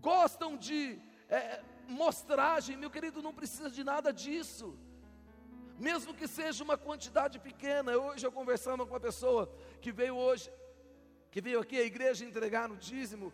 gostam 0.00 0.56
de 0.56 0.98
é, 1.28 1.62
mostragem, 1.86 2.78
meu 2.78 2.90
querido, 2.96 3.26
não 3.28 3.34
precisa 3.40 3.70
de 3.70 3.84
nada 3.84 4.10
disso. 4.10 4.66
Mesmo 5.78 6.14
que 6.14 6.26
seja 6.26 6.64
uma 6.64 6.78
quantidade 6.78 7.38
pequena. 7.38 7.96
Hoje 8.06 8.26
eu 8.26 8.32
conversando 8.32 8.86
com 8.86 8.94
uma 8.94 9.06
pessoa 9.10 9.42
que 9.82 9.92
veio 9.92 10.16
hoje, 10.16 10.50
que 11.30 11.42
veio 11.42 11.60
aqui 11.60 11.76
à 11.78 11.84
igreja 11.84 12.24
entregar 12.24 12.66
no 12.70 12.76
dízimo, 12.76 13.30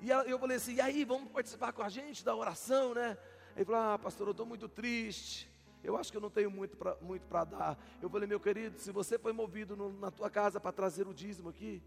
e 0.00 0.10
eu 0.10 0.38
falei 0.38 0.58
assim: 0.58 0.74
e 0.74 0.80
aí, 0.80 1.02
vamos 1.02 1.30
participar 1.30 1.72
com 1.72 1.82
a 1.82 1.88
gente 1.88 2.24
da 2.24 2.34
oração, 2.36 2.94
né? 2.94 3.16
Ele 3.54 3.64
falou: 3.64 3.80
ah, 3.80 3.98
pastor, 3.98 4.28
eu 4.28 4.32
estou 4.32 4.46
muito 4.46 4.68
triste. 4.68 5.48
Eu 5.82 5.96
acho 5.96 6.10
que 6.10 6.16
eu 6.16 6.20
não 6.20 6.30
tenho 6.30 6.50
muito 6.50 6.76
para 6.76 6.96
muito 7.02 7.22
dar. 7.28 7.78
Eu 8.00 8.08
falei, 8.08 8.26
meu 8.26 8.40
querido, 8.40 8.78
se 8.78 8.90
você 8.90 9.18
foi 9.18 9.32
movido 9.32 9.76
no, 9.76 9.92
na 9.92 10.10
tua 10.10 10.30
casa 10.30 10.58
para 10.58 10.72
trazer 10.72 11.06
o 11.06 11.12
dízimo 11.12 11.50
aqui, 11.50 11.82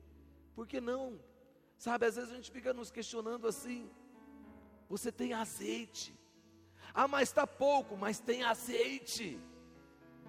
por 0.55 0.67
que 0.67 0.79
não? 0.79 1.19
Sabe, 1.77 2.05
às 2.05 2.15
vezes 2.15 2.31
a 2.31 2.35
gente 2.35 2.51
fica 2.51 2.73
nos 2.73 2.91
questionando 2.91 3.47
assim. 3.47 3.89
Você 4.87 5.11
tem 5.11 5.33
azeite. 5.33 6.15
Ah, 6.93 7.07
mas 7.07 7.29
está 7.29 7.45
pouco, 7.45 7.97
mas 7.97 8.19
tem 8.19 8.43
azeite 8.43 9.39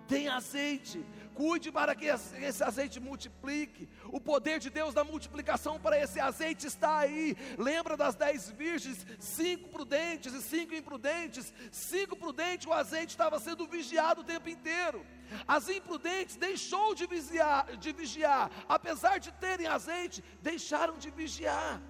tem 0.08 0.26
azeite, 0.28 1.04
cuide 1.34 1.70
para 1.70 1.94
que 1.94 2.06
esse 2.06 2.64
azeite 2.64 2.98
multiplique. 2.98 3.88
O 4.06 4.20
poder 4.20 4.58
de 4.58 4.70
Deus 4.70 4.94
da 4.94 5.04
multiplicação 5.04 5.78
para 5.78 6.00
esse 6.02 6.18
azeite 6.18 6.66
está 6.66 6.98
aí. 6.98 7.36
Lembra 7.58 7.96
das 7.96 8.14
dez 8.16 8.50
virgens, 8.50 9.06
cinco 9.20 9.68
prudentes 9.68 10.32
e 10.32 10.42
cinco 10.42 10.74
imprudentes. 10.74 11.52
Cinco 11.70 12.16
prudentes, 12.16 12.66
o 12.66 12.72
azeite 12.72 13.10
estava 13.10 13.38
sendo 13.38 13.66
vigiado 13.66 14.22
o 14.22 14.24
tempo 14.24 14.48
inteiro. 14.48 15.06
As 15.46 15.68
imprudentes 15.68 16.36
deixou 16.36 16.94
de 16.94 17.06
vigiar, 17.06 17.76
de 17.76 17.92
vigiar, 17.92 18.50
apesar 18.66 19.18
de 19.18 19.30
terem 19.32 19.66
azeite, 19.66 20.24
deixaram 20.40 20.96
de 20.96 21.10
vigiar. 21.10 21.80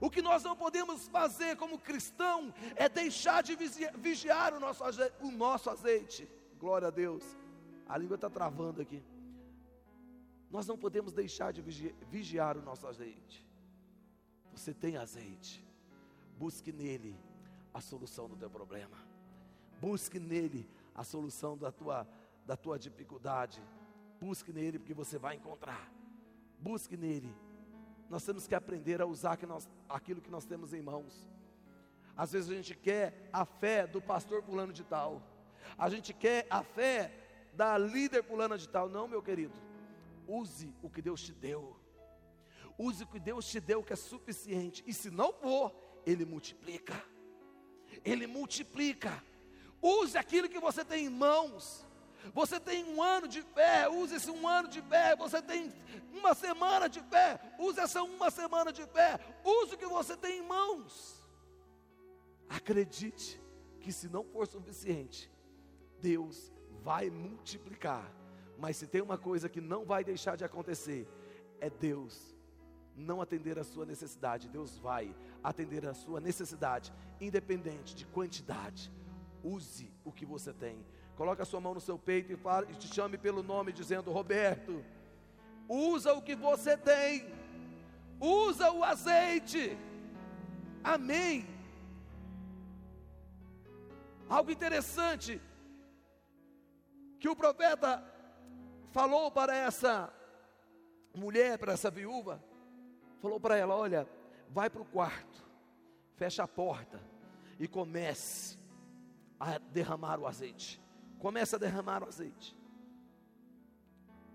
O 0.00 0.10
que 0.10 0.22
nós 0.22 0.42
não 0.42 0.56
podemos 0.56 1.08
fazer 1.08 1.56
como 1.56 1.78
cristão 1.78 2.54
é 2.76 2.88
deixar 2.88 3.42
de 3.42 3.56
vigiar 3.96 4.54
o 4.54 4.60
nosso, 4.60 4.84
o 5.20 5.30
nosso 5.30 5.68
azeite. 5.70 6.28
Glória 6.58 6.88
a 6.88 6.90
Deus. 6.90 7.24
A 7.86 7.96
língua 7.98 8.14
está 8.14 8.30
travando 8.30 8.80
aqui. 8.80 9.02
Nós 10.50 10.66
não 10.66 10.78
podemos 10.78 11.12
deixar 11.12 11.52
de 11.52 11.60
vigiar 12.10 12.56
o 12.56 12.62
nosso 12.62 12.86
azeite. 12.86 13.44
Você 14.52 14.72
tem 14.72 14.96
azeite. 14.96 15.64
Busque 16.38 16.72
nele 16.72 17.16
a 17.72 17.80
solução 17.80 18.28
do 18.28 18.36
teu 18.36 18.48
problema. 18.48 18.96
Busque 19.80 20.18
nele 20.18 20.68
a 20.94 21.02
solução 21.02 21.58
da 21.58 21.72
tua, 21.72 22.06
da 22.46 22.56
tua 22.56 22.78
dificuldade. 22.78 23.60
Busque 24.20 24.52
nele, 24.52 24.78
porque 24.78 24.94
você 24.94 25.18
vai 25.18 25.34
encontrar. 25.34 25.92
Busque 26.58 26.96
nele. 26.96 27.34
Nós 28.08 28.24
temos 28.24 28.46
que 28.46 28.54
aprender 28.54 29.02
a 29.02 29.06
usar 29.06 29.36
que 29.36 29.46
nós, 29.46 29.68
aquilo 29.88 30.20
que 30.20 30.30
nós 30.30 30.44
temos 30.44 30.72
em 30.72 30.80
mãos. 30.80 31.28
Às 32.16 32.32
vezes 32.32 32.50
a 32.50 32.54
gente 32.54 32.76
quer 32.76 33.28
a 33.32 33.44
fé 33.44 33.86
do 33.86 34.00
pastor 34.00 34.42
fulano 34.42 34.72
de 34.72 34.84
tal. 34.84 35.20
A 35.76 35.88
gente 35.88 36.12
quer 36.12 36.46
a 36.48 36.62
fé 36.62 37.23
da 37.54 37.78
líder 37.78 38.22
pulando 38.22 38.58
de 38.58 38.68
tal. 38.68 38.88
Não, 38.88 39.08
meu 39.08 39.22
querido. 39.22 39.54
Use 40.26 40.74
o 40.82 40.90
que 40.90 41.02
Deus 41.02 41.22
te 41.22 41.32
deu. 41.32 41.76
Use 42.78 43.04
o 43.04 43.06
que 43.06 43.20
Deus 43.20 43.46
te 43.46 43.60
deu, 43.60 43.82
que 43.82 43.92
é 43.92 43.96
suficiente. 43.96 44.82
E 44.86 44.92
se 44.92 45.10
não 45.10 45.32
for, 45.32 45.74
Ele 46.04 46.24
multiplica. 46.24 46.94
Ele 48.04 48.26
multiplica. 48.26 49.22
Use 49.80 50.16
aquilo 50.16 50.48
que 50.48 50.58
você 50.58 50.84
tem 50.84 51.06
em 51.06 51.10
mãos. 51.10 51.86
Você 52.32 52.58
tem 52.58 52.84
um 52.84 53.02
ano 53.02 53.28
de 53.28 53.42
fé, 53.42 53.86
use 53.86 54.14
esse 54.14 54.30
um 54.30 54.48
ano 54.48 54.68
de 54.68 54.80
fé. 54.80 55.14
Você 55.16 55.42
tem 55.42 55.72
uma 56.10 56.34
semana 56.34 56.88
de 56.88 57.00
fé, 57.02 57.38
use 57.58 57.78
essa 57.78 58.02
uma 58.02 58.30
semana 58.30 58.72
de 58.72 58.86
fé. 58.86 59.20
Use 59.44 59.74
o 59.74 59.78
que 59.78 59.86
você 59.86 60.16
tem 60.16 60.38
em 60.38 60.46
mãos. 60.46 61.22
Acredite 62.48 63.40
que 63.80 63.92
se 63.92 64.08
não 64.08 64.24
for 64.24 64.46
suficiente, 64.46 65.30
Deus 66.00 66.53
vai 66.84 67.08
multiplicar. 67.08 68.04
Mas 68.58 68.76
se 68.76 68.86
tem 68.86 69.00
uma 69.00 69.16
coisa 69.16 69.48
que 69.48 69.60
não 69.60 69.84
vai 69.84 70.04
deixar 70.04 70.36
de 70.36 70.44
acontecer, 70.44 71.08
é 71.60 71.70
Deus 71.70 72.36
não 72.94 73.20
atender 73.20 73.58
a 73.58 73.64
sua 73.64 73.86
necessidade. 73.86 74.48
Deus 74.48 74.78
vai 74.78 75.16
atender 75.42 75.86
a 75.86 75.94
sua 75.94 76.20
necessidade, 76.20 76.92
independente 77.20 77.94
de 77.94 78.06
quantidade. 78.06 78.92
Use 79.42 79.90
o 80.04 80.12
que 80.12 80.26
você 80.26 80.52
tem. 80.52 80.84
Coloque 81.16 81.42
a 81.42 81.44
sua 81.44 81.60
mão 81.60 81.74
no 81.74 81.80
seu 81.80 81.98
peito 81.98 82.32
e, 82.32 82.36
fale, 82.36 82.72
e 82.72 82.76
te 82.76 82.92
chame 82.94 83.16
pelo 83.16 83.42
nome, 83.42 83.72
dizendo: 83.72 84.12
Roberto, 84.12 84.84
usa 85.68 86.12
o 86.12 86.22
que 86.22 86.34
você 86.34 86.76
tem, 86.76 87.26
usa 88.20 88.70
o 88.70 88.84
azeite. 88.84 89.76
Amém. 90.82 91.46
Algo 94.28 94.50
interessante 94.50 95.40
que 97.24 97.28
o 97.30 97.34
profeta 97.34 98.04
falou 98.90 99.30
para 99.30 99.56
essa 99.56 100.12
mulher, 101.14 101.58
para 101.58 101.72
essa 101.72 101.90
viúva, 101.90 102.38
falou 103.18 103.40
para 103.40 103.56
ela: 103.56 103.74
Olha, 103.74 104.06
vai 104.50 104.68
para 104.68 104.82
o 104.82 104.84
quarto, 104.84 105.42
fecha 106.16 106.42
a 106.42 106.46
porta 106.46 107.00
e 107.58 107.66
comece 107.66 108.58
a 109.40 109.56
derramar 109.56 110.20
o 110.20 110.26
azeite. 110.26 110.78
Comece 111.18 111.56
a 111.56 111.58
derramar 111.58 112.02
o 112.02 112.08
azeite. 112.08 112.54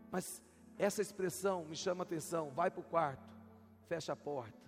Mas 0.09 0.41
essa 0.75 0.99
expressão 0.99 1.65
me 1.65 1.75
chama 1.75 2.01
a 2.01 2.07
atenção: 2.07 2.49
vai 2.49 2.71
para 2.71 2.81
o 2.81 2.89
quarto, 2.95 3.29
fecha 3.87 4.13
a 4.13 4.15
porta. 4.15 4.67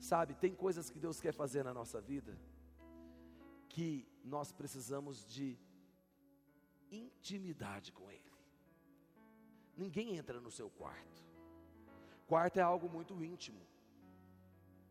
Sabe, 0.00 0.34
tem 0.34 0.52
coisas 0.52 0.90
que 0.90 0.98
Deus 0.98 1.20
quer 1.20 1.32
fazer 1.32 1.62
na 1.62 1.72
nossa 1.72 2.00
vida 2.00 2.36
que 3.68 4.04
nós 4.24 4.50
precisamos 4.50 5.24
de 5.24 5.56
intimidade 6.90 7.92
com 7.92 8.10
Ele. 8.10 8.32
Ninguém 9.76 10.16
entra 10.16 10.40
no 10.40 10.50
seu 10.50 10.70
quarto. 10.70 11.22
Quarto 12.26 12.58
é 12.58 12.62
algo 12.62 12.88
muito 12.88 13.22
íntimo. 13.22 13.60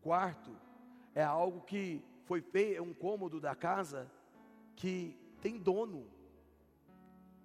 Quarto 0.02 0.56
é 1.14 1.22
algo 1.22 1.62
que 1.62 2.04
foi 2.24 2.40
feito, 2.40 2.78
é 2.78 2.82
um 2.82 2.94
cômodo 2.94 3.40
da 3.40 3.54
casa 3.54 4.10
que 4.76 5.16
tem 5.40 5.58
dono. 5.58 6.06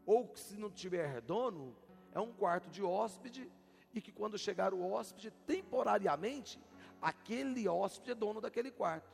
Ou 0.05 0.35
se 0.35 0.57
não 0.57 0.69
tiver 0.69 1.21
dono, 1.21 1.75
é 2.11 2.19
um 2.19 2.33
quarto 2.33 2.69
de 2.69 2.83
hóspede 2.83 3.51
e 3.93 4.01
que 4.01 4.11
quando 4.11 4.37
chegar 4.37 4.73
o 4.73 4.91
hóspede, 4.91 5.31
temporariamente, 5.45 6.59
aquele 7.01 7.67
hóspede 7.67 8.11
é 8.11 8.15
dono 8.15 8.41
daquele 8.41 8.71
quarto. 8.71 9.09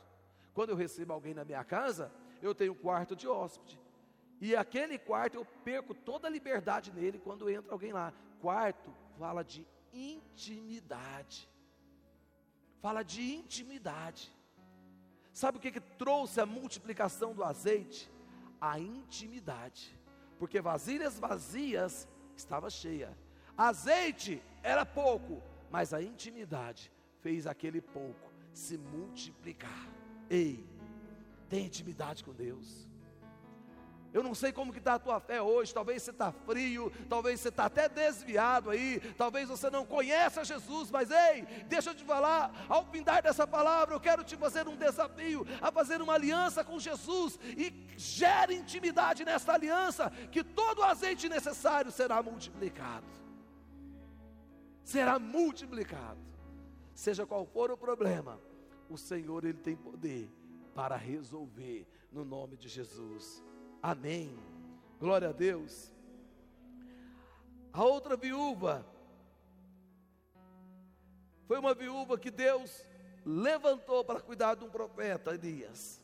Quando 0.54 0.70
eu 0.70 0.76
recebo 0.76 1.12
alguém 1.12 1.34
na 1.34 1.44
minha 1.44 1.64
casa, 1.64 2.12
eu 2.42 2.54
tenho 2.54 2.72
um 2.72 2.76
quarto 2.76 3.14
de 3.14 3.28
hóspede. 3.28 3.78
E 4.40 4.54
aquele 4.54 4.98
quarto 4.98 5.36
eu 5.36 5.44
perco 5.64 5.94
toda 5.94 6.28
a 6.28 6.30
liberdade 6.30 6.92
nele 6.92 7.18
quando 7.18 7.48
entra 7.48 7.72
alguém 7.72 7.92
lá. 7.92 8.12
Quarto 8.40 8.94
fala 9.18 9.42
de 9.42 9.66
intimidade. 9.92 11.48
Fala 12.80 13.02
de 13.02 13.22
intimidade. 13.34 14.32
Sabe 15.32 15.58
o 15.58 15.60
que, 15.60 15.70
que 15.70 15.80
trouxe 15.80 16.40
a 16.40 16.46
multiplicação 16.46 17.34
do 17.34 17.42
azeite? 17.42 18.10
A 18.60 18.78
intimidade. 18.78 19.98
Porque 20.38 20.60
vasilhas 20.60 21.18
vazias 21.18 22.08
estava 22.36 22.68
cheia. 22.68 23.16
Azeite 23.56 24.42
era 24.62 24.84
pouco, 24.84 25.42
mas 25.70 25.94
a 25.94 26.02
intimidade 26.02 26.92
fez 27.20 27.46
aquele 27.46 27.80
pouco 27.80 28.30
se 28.52 28.76
multiplicar. 28.76 29.88
Ei, 30.28 30.66
tem 31.48 31.66
intimidade 31.66 32.24
com 32.24 32.32
Deus. 32.32 32.88
Eu 34.16 34.22
não 34.22 34.34
sei 34.34 34.50
como 34.50 34.72
que 34.72 34.78
está 34.78 34.94
a 34.94 34.98
tua 34.98 35.20
fé 35.20 35.42
hoje. 35.42 35.74
Talvez 35.74 36.02
você 36.02 36.10
está 36.10 36.32
frio, 36.32 36.90
talvez 37.06 37.38
você 37.38 37.50
está 37.50 37.66
até 37.66 37.86
desviado 37.86 38.70
aí, 38.70 38.98
talvez 39.14 39.46
você 39.46 39.68
não 39.68 39.84
conheça 39.84 40.42
Jesus, 40.42 40.90
mas 40.90 41.10
ei, 41.10 41.42
deixa 41.68 41.90
eu 41.90 41.94
te 41.94 42.02
falar, 42.02 42.64
ao 42.66 42.86
findar 42.86 43.22
dessa 43.22 43.46
palavra, 43.46 43.94
eu 43.94 44.00
quero 44.00 44.24
te 44.24 44.34
fazer 44.34 44.66
um 44.66 44.74
desafio 44.74 45.46
a 45.60 45.70
fazer 45.70 46.00
uma 46.00 46.14
aliança 46.14 46.64
com 46.64 46.78
Jesus 46.78 47.38
e 47.58 47.70
gere 47.98 48.54
intimidade 48.54 49.22
nessa 49.22 49.52
aliança, 49.52 50.08
que 50.32 50.42
todo 50.42 50.78
o 50.78 50.84
azeite 50.84 51.28
necessário 51.28 51.92
será 51.92 52.22
multiplicado. 52.22 53.04
Será 54.82 55.18
multiplicado. 55.18 56.24
Seja 56.94 57.26
qual 57.26 57.44
for 57.44 57.70
o 57.70 57.76
problema, 57.76 58.40
o 58.88 58.96
Senhor 58.96 59.44
ele 59.44 59.58
tem 59.58 59.76
poder 59.76 60.32
para 60.74 60.96
resolver 60.96 61.86
no 62.10 62.24
nome 62.24 62.56
de 62.56 62.66
Jesus. 62.66 63.44
Amém. 63.86 64.36
Glória 64.98 65.28
a 65.28 65.32
Deus. 65.32 65.94
A 67.72 67.84
outra 67.84 68.16
viúva 68.16 68.84
foi 71.46 71.56
uma 71.56 71.72
viúva 71.72 72.18
que 72.18 72.32
Deus 72.32 72.84
levantou 73.24 74.04
para 74.04 74.20
cuidar 74.20 74.56
de 74.56 74.64
um 74.64 74.68
profeta, 74.68 75.32
Elias. 75.32 76.02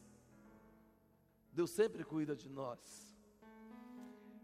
Deus 1.53 1.71
sempre 1.71 2.05
cuida 2.05 2.37
de 2.37 2.49
nós. 2.49 3.17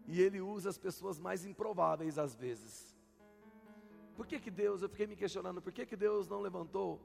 E 0.09 0.21
Ele 0.21 0.41
usa 0.41 0.71
as 0.71 0.79
pessoas 0.79 1.21
mais 1.21 1.45
improváveis 1.45 2.19
às 2.19 2.35
vezes. 2.35 2.93
Por 4.17 4.27
que, 4.27 4.41
que 4.41 4.51
Deus, 4.51 4.83
eu 4.83 4.89
fiquei 4.89 5.07
me 5.07 5.15
questionando, 5.15 5.63
por 5.63 5.73
que, 5.73 5.87
que 5.87 5.95
Deus 5.97 6.27
não 6.27 6.41
levantou 6.41 7.01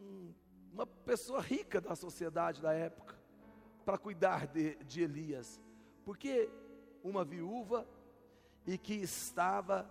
um, 0.00 0.34
uma 0.72 0.84
pessoa 0.84 1.40
rica 1.40 1.80
da 1.80 1.94
sociedade 1.94 2.60
da 2.60 2.72
época 2.72 3.17
para 3.88 3.96
cuidar 3.96 4.46
de, 4.46 4.74
de 4.84 5.00
Elias? 5.00 5.58
Porque 6.04 6.50
uma 7.02 7.24
viúva 7.24 7.88
e 8.66 8.76
que 8.76 8.92
estava 8.92 9.88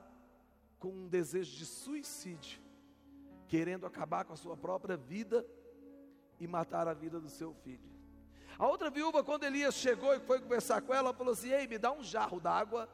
com 0.78 0.90
um 0.90 1.08
desejo 1.08 1.58
de 1.58 1.66
suicídio, 1.66 2.62
querendo 3.48 3.88
acabar 3.88 4.24
com 4.24 4.34
a 4.34 4.38
sua 4.38 4.56
própria 4.56 4.96
vida 4.96 5.44
e 6.40 6.46
matar 6.46 6.88
a 6.88 6.94
vida 6.94 7.20
do 7.20 7.28
seu 7.28 7.56
filho. 7.56 7.90
A 8.60 8.68
outra 8.68 8.92
viúva, 8.92 9.24
quando 9.24 9.46
Elias 9.46 9.74
chegou 9.74 10.14
e 10.14 10.20
foi 10.20 10.40
conversar 10.40 10.80
com 10.84 10.94
ela, 10.94 11.12
falou 11.12 11.34
assim: 11.34 11.50
Ei, 11.50 11.66
me 11.66 11.80
dá 11.80 11.92
um 11.92 12.04
jarro 12.04 12.40
d'água. 12.40 12.88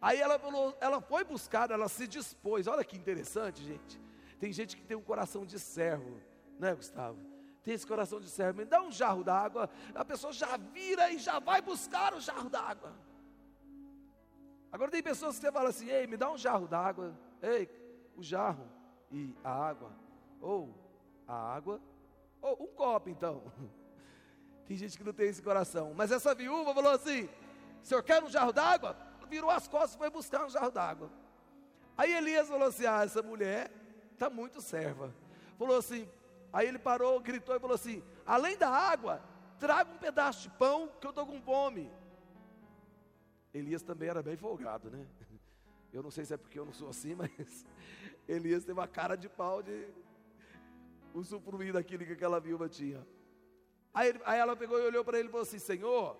Aí 0.00 0.18
ela 0.18 0.38
falou, 0.38 0.74
ela 0.80 0.98
foi 0.98 1.24
buscar, 1.24 1.70
ela 1.70 1.90
se 1.90 2.06
dispôs. 2.06 2.66
Olha 2.66 2.82
que 2.82 2.96
interessante, 2.96 3.62
gente. 3.62 4.00
Tem 4.40 4.50
gente 4.50 4.78
que 4.78 4.82
tem 4.86 4.96
um 4.96 5.02
coração 5.02 5.44
de 5.44 5.58
servo, 5.58 6.22
né, 6.58 6.74
Gustavo? 6.74 7.33
Tem 7.64 7.72
esse 7.72 7.86
coração 7.86 8.20
de 8.20 8.28
servo, 8.28 8.58
me 8.58 8.66
dá 8.66 8.82
um 8.82 8.92
jarro 8.92 9.24
d'água. 9.24 9.70
A 9.94 10.04
pessoa 10.04 10.34
já 10.34 10.56
vira 10.58 11.10
e 11.10 11.18
já 11.18 11.38
vai 11.38 11.62
buscar 11.62 12.12
o 12.12 12.20
jarro 12.20 12.50
d'água. 12.50 12.92
Agora 14.70 14.90
tem 14.90 15.02
pessoas 15.02 15.36
que 15.36 15.40
você 15.40 15.50
fala 15.50 15.70
assim: 15.70 15.88
Ei, 15.88 16.06
me 16.06 16.16
dá 16.16 16.30
um 16.30 16.36
jarro 16.36 16.68
d'água. 16.68 17.16
Ei, 17.40 17.70
o 18.16 18.22
jarro 18.22 18.68
e 19.10 19.34
a 19.42 19.50
água. 19.50 19.90
Ou 20.42 20.74
a 21.26 21.34
água, 21.34 21.80
ou 22.42 22.64
um 22.64 22.66
copo 22.66 23.08
então. 23.08 23.42
Tem 24.66 24.76
gente 24.76 24.96
que 24.96 25.04
não 25.04 25.12
tem 25.12 25.28
esse 25.28 25.42
coração. 25.42 25.92
Mas 25.94 26.10
essa 26.10 26.34
viúva 26.34 26.74
falou 26.74 26.92
assim: 26.92 27.28
o 27.82 27.86
senhor 27.86 28.02
quer 28.02 28.22
um 28.22 28.28
jarro 28.28 28.52
d'água? 28.52 28.96
Virou 29.28 29.50
as 29.50 29.66
costas 29.66 29.94
e 29.94 29.98
foi 29.98 30.10
buscar 30.10 30.44
um 30.44 30.50
jarro 30.50 30.70
d'água. 30.70 31.10
Aí 31.96 32.14
Elias 32.14 32.48
falou 32.48 32.68
assim: 32.68 32.84
ah, 32.86 33.04
essa 33.04 33.22
mulher 33.22 33.70
está 34.12 34.28
muito 34.28 34.60
serva. 34.60 35.14
Falou 35.58 35.76
assim, 35.76 36.08
aí 36.54 36.68
ele 36.68 36.78
parou, 36.78 37.20
gritou 37.20 37.54
e 37.56 37.60
falou 37.60 37.74
assim: 37.74 38.02
além 38.24 38.56
da 38.56 38.70
água, 38.70 39.20
traga 39.58 39.90
um 39.90 39.98
pedaço 39.98 40.42
de 40.42 40.50
pão 40.50 40.88
que 41.00 41.06
eu 41.06 41.10
estou 41.10 41.26
com 41.26 41.42
fome. 41.42 41.90
Elias 43.52 43.82
também 43.82 44.08
era 44.08 44.22
bem 44.22 44.36
folgado, 44.36 44.88
né? 44.88 45.04
Eu 45.92 46.02
não 46.02 46.10
sei 46.10 46.24
se 46.24 46.32
é 46.32 46.36
porque 46.36 46.58
eu 46.58 46.64
não 46.64 46.72
sou 46.72 46.88
assim, 46.88 47.14
mas 47.18 47.66
Elias 48.26 48.64
teve 48.64 48.78
uma 48.78 48.88
cara 48.88 49.16
de 49.16 49.28
pau 49.28 49.62
de 49.62 49.88
usufruir 51.12 51.72
daquilo 51.72 52.06
que 52.06 52.12
aquela 52.12 52.40
viúva 52.40 52.68
tinha. 52.68 53.04
Aí, 53.92 54.08
ele, 54.08 54.20
aí 54.24 54.38
ela 54.38 54.56
pegou 54.56 54.78
e 54.78 54.86
olhou 54.86 55.04
para 55.04 55.18
ele 55.18 55.28
e 55.28 55.30
falou 55.30 55.42
assim: 55.42 55.58
Senhor, 55.58 56.16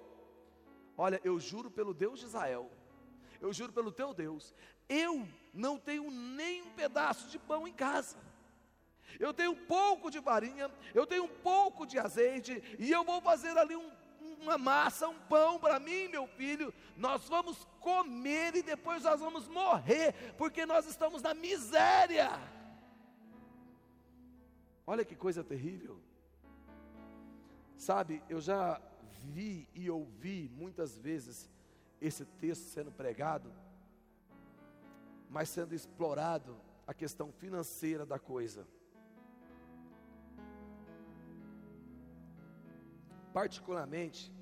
olha, 0.97 1.21
eu 1.23 1.39
juro 1.39 1.71
pelo 1.71 1.95
Deus 1.95 2.19
de 2.19 2.27
Israel, 2.27 2.71
eu 3.41 3.53
juro 3.53 3.73
pelo 3.73 3.93
teu 3.93 4.13
Deus, 4.13 4.53
eu 4.89 5.29
não 5.53 5.79
tenho 5.79 6.11
nem 6.11 6.63
um 6.63 6.71
pedaço 6.71 7.29
de 7.29 7.39
pão 7.39 7.69
em 7.69 7.73
casa. 7.73 8.17
Eu 9.19 9.33
tenho 9.33 9.55
pouco 9.55 10.11
de 10.11 10.21
farinha, 10.21 10.71
eu 10.95 11.07
tenho 11.07 11.25
um 11.25 11.29
pouco 11.43 11.87
de 11.87 11.99
azeite, 11.99 12.63
e 12.79 12.91
eu 12.91 13.05
vou 13.05 13.21
fazer 13.21 13.57
ali 13.57 13.77
um, 13.77 13.91
uma 14.41 14.59
massa, 14.59 15.09
um 15.09 15.19
pão 15.19 15.59
para 15.59 15.79
mim, 15.79 16.09
meu 16.09 16.27
filho. 16.27 16.73
Nós 16.97 17.29
vamos 17.29 17.67
comer 17.81 18.57
e 18.57 18.63
depois 18.63 19.03
nós 19.03 19.21
vamos 19.21 19.49
morrer, 19.49 20.15
porque 20.37 20.65
nós 20.67 20.87
estamos 20.87 21.23
na 21.23 21.35
miséria. 21.35 22.31
Olha 24.87 25.05
que 25.05 25.17
coisa 25.17 25.43
terrível. 25.43 26.01
Sabe, 27.77 28.23
eu 28.29 28.41
já 28.41 28.81
vi 29.33 29.69
e 29.75 29.91
ouvi 29.91 30.51
muitas 30.55 30.97
vezes 30.97 31.51
esse 32.01 32.25
texto 32.25 32.65
sendo 32.65 32.93
pregado, 32.93 33.51
mas 35.31 35.49
sendo 35.49 35.75
explorado 35.75 36.57
a 36.87 36.93
questão 36.93 37.33
financeira 37.33 38.05
da 38.05 38.19
coisa. 38.19 38.67
Particularmente, 43.39 44.33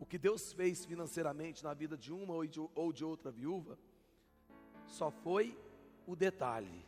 o 0.00 0.04
que 0.04 0.18
Deus 0.18 0.52
fez 0.52 0.84
financeiramente 0.84 1.62
na 1.62 1.74
vida 1.82 1.96
de 1.96 2.12
uma 2.12 2.34
ou 2.34 2.46
de, 2.46 2.60
ou 2.74 2.92
de 2.92 3.04
outra 3.04 3.30
viúva, 3.30 3.78
só 4.86 5.08
foi 5.24 5.56
o 6.06 6.16
detalhe. 6.16 6.84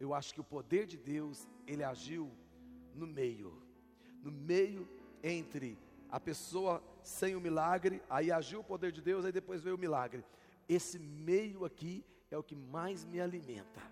Eu 0.00 0.14
acho 0.14 0.32
que 0.32 0.40
o 0.40 0.50
poder 0.56 0.86
de 0.86 0.96
Deus, 0.96 1.46
ele 1.66 1.84
agiu 1.84 2.24
no 2.94 3.06
meio 3.06 3.50
no 4.22 4.30
meio 4.30 4.88
entre 5.22 5.76
a 6.08 6.20
pessoa 6.20 6.82
sem 7.02 7.34
o 7.34 7.40
milagre, 7.40 8.00
aí 8.08 8.30
agiu 8.30 8.60
o 8.60 8.64
poder 8.64 8.92
de 8.92 9.02
Deus, 9.02 9.24
aí 9.24 9.32
depois 9.32 9.60
veio 9.62 9.76
o 9.76 9.78
milagre. 9.78 10.24
Esse 10.68 10.98
meio 10.98 11.64
aqui 11.64 12.04
é 12.30 12.38
o 12.38 12.42
que 12.42 12.54
mais 12.54 13.04
me 13.04 13.20
alimenta. 13.20 13.82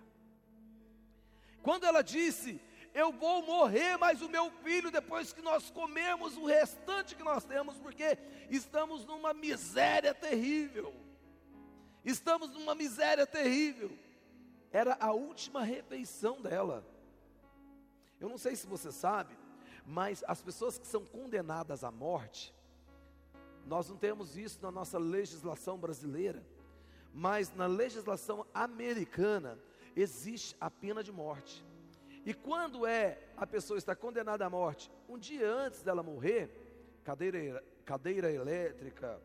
Quando 1.61 1.85
ela 1.85 2.01
disse, 2.01 2.61
eu 2.93 3.11
vou 3.11 3.41
morrer, 3.43 3.97
mas 3.97 4.21
o 4.21 4.29
meu 4.29 4.51
filho, 4.63 4.91
depois 4.91 5.31
que 5.31 5.41
nós 5.41 5.69
comemos 5.69 6.35
o 6.35 6.45
restante 6.45 7.15
que 7.15 7.23
nós 7.23 7.45
temos, 7.45 7.77
porque 7.77 8.17
estamos 8.49 9.05
numa 9.05 9.33
miséria 9.33 10.13
terrível. 10.13 10.93
Estamos 12.03 12.49
numa 12.51 12.75
miséria 12.75 13.25
terrível. 13.25 13.91
Era 14.71 14.97
a 14.99 15.11
última 15.11 15.63
refeição 15.63 16.41
dela. 16.41 16.85
Eu 18.19 18.27
não 18.27 18.37
sei 18.37 18.55
se 18.55 18.67
você 18.67 18.91
sabe, 18.91 19.37
mas 19.85 20.23
as 20.27 20.41
pessoas 20.41 20.77
que 20.77 20.87
são 20.87 21.05
condenadas 21.05 21.83
à 21.83 21.91
morte, 21.91 22.53
nós 23.65 23.89
não 23.89 23.97
temos 23.97 24.37
isso 24.37 24.59
na 24.61 24.71
nossa 24.71 24.97
legislação 24.97 25.77
brasileira, 25.77 26.45
mas 27.13 27.53
na 27.55 27.67
legislação 27.67 28.45
americana 28.53 29.57
existe 29.95 30.55
a 30.59 30.69
pena 30.69 31.03
de 31.03 31.11
morte. 31.11 31.65
E 32.25 32.33
quando 32.33 32.85
é 32.85 33.17
a 33.35 33.47
pessoa 33.47 33.77
está 33.77 33.95
condenada 33.95 34.45
à 34.45 34.49
morte, 34.49 34.91
um 35.09 35.17
dia 35.17 35.49
antes 35.51 35.81
dela 35.81 36.03
morrer, 36.03 36.49
cadeira, 37.03 37.63
cadeira 37.83 38.31
elétrica, 38.31 39.19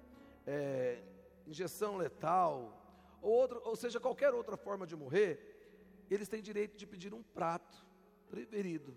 é, 0.46 1.02
injeção 1.46 1.96
letal, 1.96 2.72
ou, 3.20 3.32
outro, 3.32 3.61
ou 3.64 3.76
seja, 3.76 4.00
qualquer 4.00 4.32
outra 4.32 4.56
forma 4.56 4.87
de 4.87 4.96
morrer, 4.96 6.06
eles 6.11 6.28
têm 6.28 6.40
direito 6.40 6.76
de 6.76 6.87
pedir 6.87 7.12
um 7.12 7.22
prato 7.22 7.85
preferido. 8.30 8.96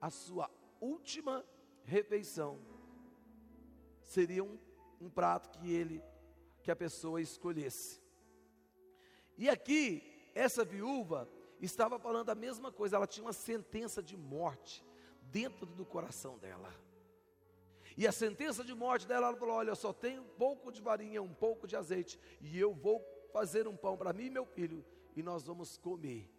A 0.00 0.10
sua 0.10 0.50
última 0.80 1.44
refeição 1.84 2.58
seria 4.02 4.42
um, 4.42 4.58
um 5.00 5.08
prato 5.08 5.50
que 5.50 5.72
ele, 5.72 6.02
que 6.62 6.70
a 6.70 6.76
pessoa 6.76 7.20
escolhesse. 7.20 8.00
E 9.38 9.48
aqui, 9.48 10.30
essa 10.34 10.64
viúva 10.64 11.28
estava 11.60 11.98
falando 11.98 12.30
a 12.30 12.34
mesma 12.34 12.72
coisa, 12.72 12.96
ela 12.96 13.06
tinha 13.06 13.24
uma 13.24 13.32
sentença 13.32 14.02
de 14.02 14.16
morte 14.16 14.84
dentro 15.22 15.66
do 15.66 15.84
coração 15.84 16.38
dela. 16.38 16.74
E 17.96 18.06
a 18.06 18.12
sentença 18.12 18.64
de 18.64 18.74
morte 18.74 19.06
dela, 19.06 19.28
ela 19.28 19.36
falou: 19.36 19.56
Olha, 19.56 19.70
eu 19.70 19.76
só 19.76 19.92
tenho 19.92 20.22
um 20.22 20.28
pouco 20.28 20.72
de 20.72 20.80
farinha, 20.80 21.22
um 21.22 21.34
pouco 21.34 21.66
de 21.66 21.76
azeite, 21.76 22.18
e 22.40 22.58
eu 22.58 22.72
vou 22.72 23.04
fazer 23.32 23.68
um 23.68 23.76
pão 23.76 23.96
para 23.96 24.12
mim 24.12 24.26
e 24.26 24.30
meu 24.30 24.46
filho, 24.46 24.84
e 25.14 25.22
nós 25.22 25.44
vamos 25.44 25.76
comer, 25.76 26.30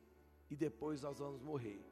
e 0.49 0.55
depois 0.55 1.01
nós 1.01 1.19
vamos 1.19 1.41
morrer. 1.41 1.85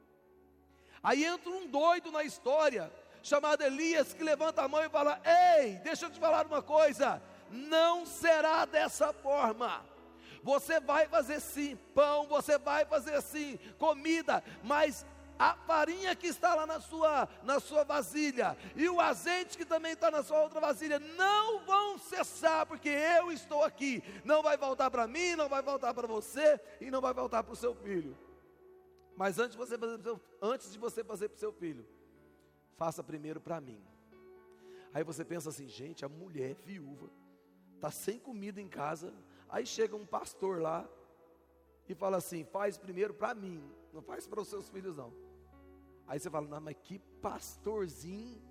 Aí 1.02 1.24
entra 1.24 1.50
um 1.50 1.66
doido 1.66 2.10
na 2.10 2.24
história, 2.24 2.92
chamado 3.22 3.62
Elias, 3.62 4.12
que 4.12 4.22
levanta 4.22 4.62
a 4.62 4.68
mão 4.68 4.82
e 4.82 4.88
fala: 4.88 5.20
Ei, 5.58 5.76
deixa 5.76 6.06
eu 6.06 6.10
te 6.10 6.18
falar 6.18 6.46
uma 6.46 6.62
coisa, 6.62 7.22
não 7.50 8.04
será 8.04 8.64
dessa 8.64 9.12
forma. 9.12 9.84
Você 10.42 10.80
vai 10.80 11.06
fazer 11.06 11.40
sim 11.40 11.76
pão, 11.94 12.26
você 12.26 12.58
vai 12.58 12.84
fazer 12.84 13.20
sim 13.22 13.58
comida, 13.78 14.42
mas 14.62 15.04
a 15.38 15.54
farinha 15.54 16.14
que 16.14 16.26
está 16.26 16.54
lá 16.54 16.66
na 16.66 16.80
sua, 16.80 17.26
na 17.42 17.58
sua 17.58 17.82
vasilha 17.82 18.56
e 18.76 18.88
o 18.90 19.00
azeite 19.00 19.56
que 19.56 19.64
também 19.64 19.92
está 19.92 20.10
na 20.10 20.22
sua 20.22 20.42
outra 20.42 20.60
vasilha 20.60 20.98
não 20.98 21.64
vão 21.64 21.96
cessar, 21.96 22.66
porque 22.66 22.90
eu 22.90 23.32
estou 23.32 23.64
aqui. 23.64 24.02
Não 24.22 24.42
vai 24.42 24.58
voltar 24.58 24.90
para 24.90 25.06
mim, 25.06 25.34
não 25.36 25.48
vai 25.48 25.62
voltar 25.62 25.94
para 25.94 26.06
você 26.06 26.60
e 26.78 26.90
não 26.90 27.00
vai 27.00 27.14
voltar 27.14 27.42
para 27.42 27.54
o 27.54 27.56
seu 27.56 27.74
filho. 27.74 28.14
Mas 29.16 29.38
antes 29.38 29.52
de 29.52 29.58
você 29.58 29.78
fazer, 29.78 30.02
seu, 30.02 30.20
antes 30.42 30.72
de 30.72 30.78
você 30.78 31.02
fazer 31.02 31.28
para 31.28 31.36
o 31.36 31.40
seu 31.40 31.52
filho, 31.54 31.86
faça 32.76 33.02
primeiro 33.02 33.40
para 33.40 33.60
mim. 33.62 33.82
Aí 34.92 35.02
você 35.02 35.24
pensa 35.24 35.48
assim, 35.48 35.68
gente, 35.68 36.04
a 36.04 36.08
mulher 36.08 36.54
viúva 36.66 37.10
está 37.76 37.90
sem 37.90 38.18
comida 38.18 38.60
em 38.60 38.68
casa. 38.68 39.14
Aí 39.50 39.66
chega 39.66 39.96
um 39.96 40.06
pastor 40.06 40.60
lá 40.60 40.88
e 41.88 41.94
fala 41.94 42.18
assim: 42.18 42.44
faz 42.44 42.78
primeiro 42.78 43.12
para 43.12 43.34
mim, 43.34 43.62
não 43.92 44.02
faz 44.02 44.26
para 44.26 44.40
os 44.40 44.48
seus 44.48 44.68
filhos 44.68 44.96
não. 44.96 45.12
Aí 46.06 46.18
você 46.18 46.28
fala, 46.28 46.48
não, 46.48 46.60
mas 46.60 46.76
que 46.82 46.98
pastorzinho 47.22 48.42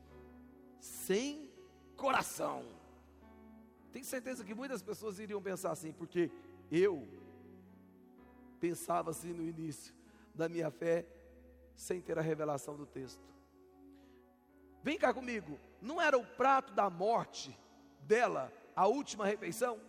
sem 0.80 1.52
coração. 1.98 2.64
Tenho 3.92 4.06
certeza 4.06 4.46
que 4.46 4.54
muitas 4.54 4.82
pessoas 4.82 5.20
iriam 5.20 5.42
pensar 5.42 5.72
assim, 5.72 5.92
porque 5.92 6.32
eu 6.72 7.06
pensava 8.62 9.12
assim 9.12 9.34
no 9.34 9.44
início 9.44 9.94
da 10.34 10.48
minha 10.48 10.72
fé 10.72 11.06
sem 11.76 12.00
ter 12.00 12.18
a 12.18 12.22
revelação 12.22 12.78
do 12.78 12.86
texto. 12.86 13.28
Vem 14.82 14.98
cá 14.98 15.14
comigo. 15.14 15.60
Não 15.82 16.02
era 16.02 16.18
o 16.18 16.26
prato 16.26 16.74
da 16.74 16.90
morte 16.90 17.58
dela 18.02 18.54
a 18.76 18.88
última 18.88 19.26
refeição? 19.26 19.80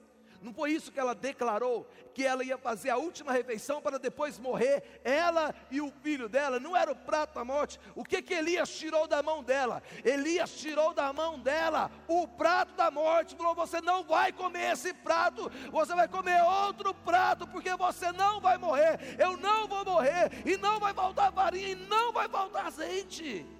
Não 0.42 0.54
foi 0.54 0.72
isso 0.72 0.90
que 0.90 0.98
ela 0.98 1.14
declarou, 1.14 1.86
que 2.14 2.24
ela 2.24 2.42
ia 2.42 2.56
fazer 2.56 2.90
a 2.90 2.96
última 2.96 3.32
refeição 3.32 3.82
para 3.82 3.98
depois 3.98 4.38
morrer, 4.38 5.00
ela 5.04 5.54
e 5.70 5.80
o 5.80 5.92
filho 6.02 6.28
dela, 6.28 6.58
não 6.58 6.74
era 6.74 6.90
o 6.90 6.96
prato 6.96 7.34
da 7.34 7.44
morte. 7.44 7.78
O 7.94 8.02
que 8.02 8.22
que 8.22 8.32
Elias 8.32 8.70
tirou 8.70 9.06
da 9.06 9.22
mão 9.22 9.42
dela? 9.42 9.82
Elias 10.02 10.50
tirou 10.52 10.94
da 10.94 11.12
mão 11.12 11.38
dela 11.38 11.90
o 12.08 12.26
prato 12.26 12.72
da 12.74 12.90
morte, 12.90 13.36
falou: 13.36 13.54
"Você 13.54 13.80
não 13.82 14.02
vai 14.02 14.32
comer 14.32 14.72
esse 14.72 14.94
prato, 14.94 15.50
você 15.70 15.94
vai 15.94 16.08
comer 16.08 16.42
outro 16.42 16.94
prato, 16.94 17.46
porque 17.46 17.74
você 17.76 18.10
não 18.12 18.40
vai 18.40 18.56
morrer. 18.56 19.16
Eu 19.18 19.36
não 19.36 19.68
vou 19.68 19.84
morrer 19.84 20.30
e 20.46 20.56
não 20.56 20.80
vai 20.80 20.94
faltar 20.94 21.32
farinha 21.32 21.68
e 21.68 21.74
não 21.74 22.12
vai 22.12 22.28
faltar 22.28 22.66
azeite." 22.66 23.59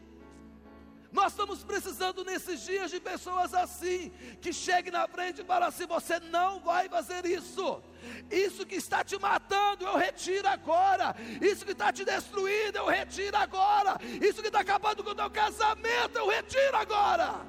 Nós 1.12 1.32
estamos 1.32 1.64
precisando 1.64 2.24
nesses 2.24 2.60
dias 2.60 2.90
de 2.90 3.00
pessoas 3.00 3.52
assim, 3.52 4.12
que 4.40 4.52
cheguem 4.52 4.92
na 4.92 5.08
frente 5.08 5.40
e 5.40 5.44
falem 5.44 5.68
assim: 5.68 5.86
você 5.86 6.20
não 6.20 6.60
vai 6.60 6.88
fazer 6.88 7.26
isso. 7.26 7.82
Isso 8.30 8.64
que 8.64 8.76
está 8.76 9.02
te 9.02 9.18
matando, 9.18 9.84
eu 9.84 9.96
retiro 9.96 10.46
agora. 10.46 11.16
Isso 11.40 11.64
que 11.64 11.72
está 11.72 11.92
te 11.92 12.04
destruindo, 12.04 12.78
eu 12.78 12.86
retiro 12.86 13.36
agora. 13.36 13.98
Isso 14.22 14.40
que 14.40 14.48
está 14.48 14.60
acabando 14.60 15.02
com 15.02 15.10
o 15.10 15.14
teu 15.14 15.30
casamento, 15.30 16.16
eu 16.16 16.28
retiro 16.28 16.76
agora. 16.76 17.44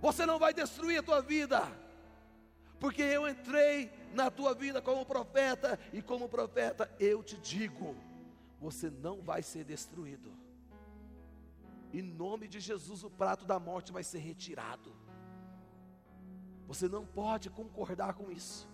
Você 0.00 0.24
não 0.24 0.38
vai 0.38 0.54
destruir 0.54 0.98
a 0.98 1.02
tua 1.02 1.20
vida, 1.20 1.60
porque 2.78 3.02
eu 3.02 3.28
entrei 3.28 3.90
na 4.14 4.30
tua 4.30 4.54
vida 4.54 4.80
como 4.80 5.04
profeta, 5.04 5.76
e 5.92 6.00
como 6.00 6.28
profeta 6.28 6.88
eu 7.00 7.20
te 7.20 7.36
digo: 7.36 7.96
você 8.60 8.88
não 8.88 9.20
vai 9.20 9.42
ser 9.42 9.64
destruído. 9.64 10.47
Em 11.92 12.02
nome 12.02 12.48
de 12.48 12.60
Jesus, 12.60 13.02
o 13.02 13.10
prato 13.10 13.44
da 13.46 13.58
morte 13.58 13.92
vai 13.92 14.04
ser 14.04 14.18
retirado. 14.18 14.94
Você 16.66 16.86
não 16.86 17.06
pode 17.06 17.48
concordar 17.48 18.14
com 18.14 18.30
isso. 18.30 18.68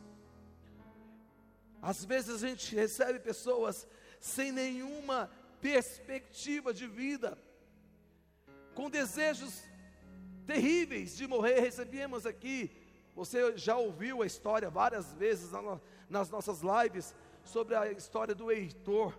Às 1.80 2.04
vezes 2.04 2.42
a 2.42 2.48
gente 2.48 2.74
recebe 2.74 3.20
pessoas 3.20 3.86
sem 4.18 4.50
nenhuma 4.50 5.30
perspectiva 5.60 6.74
de 6.74 6.86
vida, 6.86 7.38
com 8.74 8.90
desejos 8.90 9.62
terríveis 10.46 11.16
de 11.16 11.26
morrer. 11.26 11.60
Recebemos 11.60 12.26
aqui, 12.26 12.70
você 13.14 13.56
já 13.56 13.76
ouviu 13.76 14.22
a 14.22 14.26
história 14.26 14.68
várias 14.68 15.12
vezes 15.12 15.52
nas 16.08 16.30
nossas 16.30 16.60
lives 16.62 17.14
sobre 17.44 17.76
a 17.76 17.92
história 17.92 18.34
do 18.34 18.50
Heitor, 18.50 19.16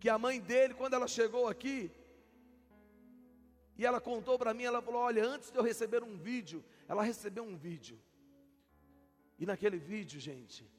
que 0.00 0.08
a 0.08 0.18
mãe 0.18 0.40
dele, 0.40 0.74
quando 0.74 0.94
ela 0.94 1.06
chegou 1.06 1.46
aqui, 1.46 1.92
e 3.80 3.86
ela 3.86 3.98
contou 3.98 4.38
para 4.38 4.52
mim, 4.52 4.64
ela 4.64 4.82
falou: 4.82 5.00
"Olha, 5.00 5.24
antes 5.24 5.50
de 5.50 5.56
eu 5.58 5.62
receber 5.62 6.02
um 6.02 6.14
vídeo, 6.18 6.62
ela 6.86 7.02
recebeu 7.02 7.42
um 7.42 7.56
vídeo. 7.56 7.98
E 9.38 9.46
naquele 9.46 9.78
vídeo, 9.78 10.20
gente, 10.20 10.70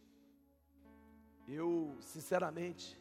eu, 1.47 1.97
sinceramente, 1.99 2.95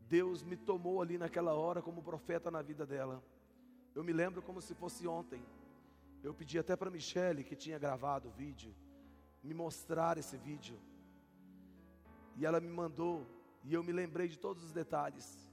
Deus 0.00 0.42
me 0.42 0.56
tomou 0.56 1.00
ali 1.00 1.16
naquela 1.16 1.54
hora 1.54 1.80
como 1.80 2.02
profeta 2.02 2.50
na 2.50 2.60
vida 2.60 2.84
dela. 2.84 3.22
Eu 3.94 4.02
me 4.02 4.12
lembro 4.12 4.42
como 4.42 4.60
se 4.60 4.74
fosse 4.74 5.06
ontem. 5.06 5.40
Eu 6.20 6.34
pedi 6.34 6.58
até 6.58 6.74
para 6.74 6.90
Michele, 6.90 7.44
que 7.44 7.54
tinha 7.54 7.78
gravado 7.78 8.28
o 8.28 8.32
vídeo, 8.32 8.74
me 9.44 9.54
mostrar 9.54 10.18
esse 10.18 10.36
vídeo. 10.36 10.76
E 12.36 12.44
ela 12.44 12.58
me 12.58 12.68
mandou, 12.68 13.24
e 13.62 13.72
eu 13.72 13.84
me 13.84 13.92
lembrei 13.92 14.26
de 14.26 14.40
todos 14.40 14.64
os 14.64 14.72
detalhes. 14.72 15.49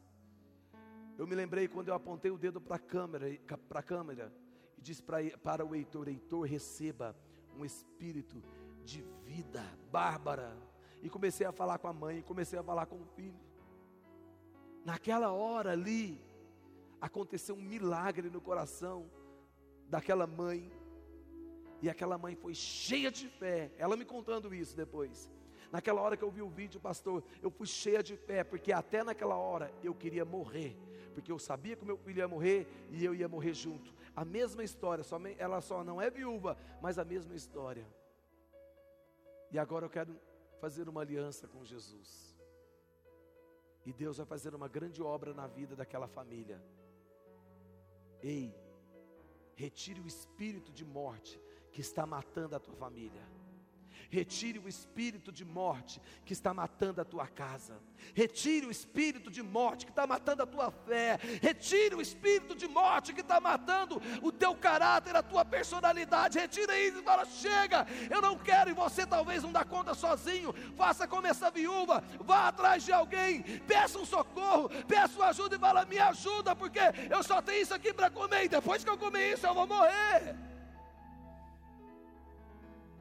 Eu 1.18 1.26
me 1.26 1.34
lembrei 1.34 1.68
quando 1.68 1.88
eu 1.88 1.96
apontei 1.96 2.30
o 2.30 2.38
dedo 2.38 2.62
para 2.62 2.76
a 2.76 2.80
câmera, 2.80 3.28
para 3.68 3.80
a 3.80 3.84
câmera 3.84 4.32
e 4.78 4.82
disse 4.82 5.02
pra, 5.02 5.18
para 5.42 5.66
o 5.66 5.74
Heitor: 5.74 6.08
Heitor, 6.08 6.46
receba 6.46 7.16
um 7.58 7.66
espírito 7.66 8.44
de 8.86 9.04
vida 9.26 9.64
bárbara. 9.92 10.56
E 11.02 11.10
comecei 11.10 11.46
a 11.46 11.52
falar 11.52 11.80
com 11.80 11.88
a 11.88 11.94
mãe, 11.94 12.22
comecei 12.22 12.58
a 12.58 12.64
falar 12.64 12.86
com 12.86 13.02
o 13.02 13.06
filho. 13.06 13.40
Naquela 14.86 15.32
hora 15.32 15.72
ali, 15.72 16.22
aconteceu 17.02 17.56
um 17.56 17.62
milagre 17.62 18.30
no 18.30 18.40
coração 18.40 19.10
daquela 19.90 20.28
mãe. 20.28 20.72
E 21.82 21.90
aquela 21.90 22.18
mãe 22.18 22.36
foi 22.36 22.54
cheia 22.54 23.12
de 23.12 23.28
fé. 23.28 23.72
Ela 23.78 23.98
me 23.98 24.06
contando 24.06 24.54
isso 24.54 24.76
depois. 24.76 25.32
Naquela 25.72 26.02
hora 26.02 26.16
que 26.16 26.24
eu 26.24 26.32
vi 26.32 26.42
o 26.42 26.50
vídeo, 26.50 26.80
pastor, 26.80 27.24
eu 27.42 27.50
fui 27.50 27.68
cheia 27.68 28.02
de 28.02 28.16
fé, 28.16 28.44
porque 28.44 28.72
até 28.72 29.04
naquela 29.04 29.36
hora 29.36 29.72
eu 29.84 29.94
queria 29.94 30.24
morrer 30.24 30.87
porque 31.18 31.32
eu 31.32 31.40
sabia 31.40 31.76
que 31.76 31.84
meu 31.84 31.98
filho 31.98 32.20
ia 32.20 32.28
morrer 32.28 32.68
e 32.92 33.04
eu 33.04 33.16
ia 33.16 33.28
morrer 33.28 33.52
junto. 33.52 33.92
A 34.16 34.24
mesma 34.24 34.64
história, 34.64 35.04
ela 35.40 35.60
só 35.62 35.84
não 35.84 36.00
é 36.00 36.12
viúva, 36.12 36.56
mas 36.80 37.00
a 37.00 37.04
mesma 37.04 37.34
história. 37.34 37.88
E 39.50 39.58
agora 39.58 39.88
eu 39.88 39.90
quero 39.90 40.16
fazer 40.62 40.88
uma 40.88 41.02
aliança 41.02 41.48
com 41.48 41.66
Jesus. 41.66 42.38
E 43.84 43.92
Deus 43.92 44.18
vai 44.18 44.28
fazer 44.28 44.54
uma 44.54 44.68
grande 44.68 45.02
obra 45.02 45.34
na 45.34 45.48
vida 45.48 45.76
daquela 45.76 46.08
família. 46.08 46.64
Ei, 48.22 48.54
retire 49.56 50.00
o 50.00 50.06
espírito 50.06 50.72
de 50.72 50.86
morte 50.86 51.42
que 51.72 51.82
está 51.82 52.06
matando 52.06 52.56
a 52.56 52.60
tua 52.60 52.76
família. 52.76 53.28
Retire 54.10 54.60
o 54.60 54.68
espírito 54.68 55.32
de 55.32 55.44
morte 55.44 56.02
que 56.26 56.34
está 56.34 56.54
matando 56.54 57.02
a 57.02 57.06
tua 57.06 57.28
casa. 57.28 57.80
Retire 58.14 58.66
o 58.66 58.72
espírito 58.72 59.30
de 59.30 59.44
morte 59.44 59.86
que 59.86 59.92
está 59.92 60.08
matando 60.08 60.44
a 60.44 60.46
tua 60.46 60.72
fé. 60.72 61.20
Retire 61.42 61.96
o 61.96 62.02
espírito 62.02 62.56
de 62.56 62.68
morte 62.68 63.14
que 63.14 63.22
está 63.22 63.40
matando 63.40 64.02
o 64.22 64.32
teu 64.32 64.56
caráter, 64.56 65.16
a 65.16 65.22
tua 65.22 65.44
personalidade. 65.44 66.40
Retire 66.40 66.88
isso 66.88 67.00
e 67.00 67.04
fala: 67.04 67.26
chega, 67.26 67.86
eu 68.10 68.22
não 68.22 68.38
quero. 68.38 68.70
E 68.70 68.74
você 68.74 69.06
talvez 69.06 69.44
não 69.44 69.52
dá 69.52 69.66
conta 69.66 69.94
sozinho. 69.94 70.54
Faça 70.76 71.08
como 71.08 71.28
essa 71.28 71.52
viúva. 71.52 72.04
Vá 72.20 72.48
atrás 72.48 72.84
de 72.84 72.94
alguém. 72.94 73.42
Peça 73.68 74.00
um 74.00 74.06
socorro. 74.06 74.70
Peça 74.88 75.16
uma 75.16 75.28
ajuda 75.28 75.56
e 75.56 75.60
fala: 75.60 75.86
me 75.86 76.00
ajuda, 76.00 76.56
porque 76.56 76.80
eu 77.10 77.22
só 77.24 77.42
tenho 77.42 77.62
isso 77.62 77.74
aqui 77.74 77.94
para 77.94 78.10
comer. 78.10 78.46
E 78.46 78.50
depois 78.50 78.84
que 78.84 78.90
eu 78.90 78.98
comer 78.98 79.34
isso, 79.34 79.46
eu 79.46 79.54
vou 79.54 79.68
morrer 79.68 80.57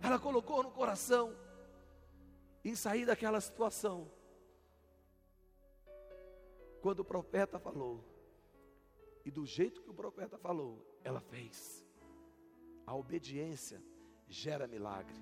ela 0.07 0.19
colocou 0.19 0.63
no 0.63 0.71
coração 0.71 1.35
em 2.65 2.75
sair 2.75 3.05
daquela 3.05 3.41
situação. 3.41 4.11
Quando 6.81 7.01
o 7.01 7.05
profeta 7.05 7.59
falou, 7.59 8.05
e 9.25 9.31
do 9.31 9.45
jeito 9.45 9.83
que 9.83 9.91
o 9.91 9.95
profeta 9.95 10.39
falou, 10.39 10.85
ela 11.03 11.21
fez. 11.21 11.85
A 12.87 12.95
obediência 12.95 13.83
gera 14.29 14.69
milagre. 14.69 15.21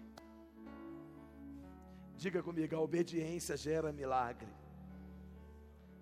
Diga 2.14 2.42
comigo, 2.42 2.76
a 2.76 2.80
obediência 2.80 3.56
gera 3.56 3.92
milagre. 3.92 4.52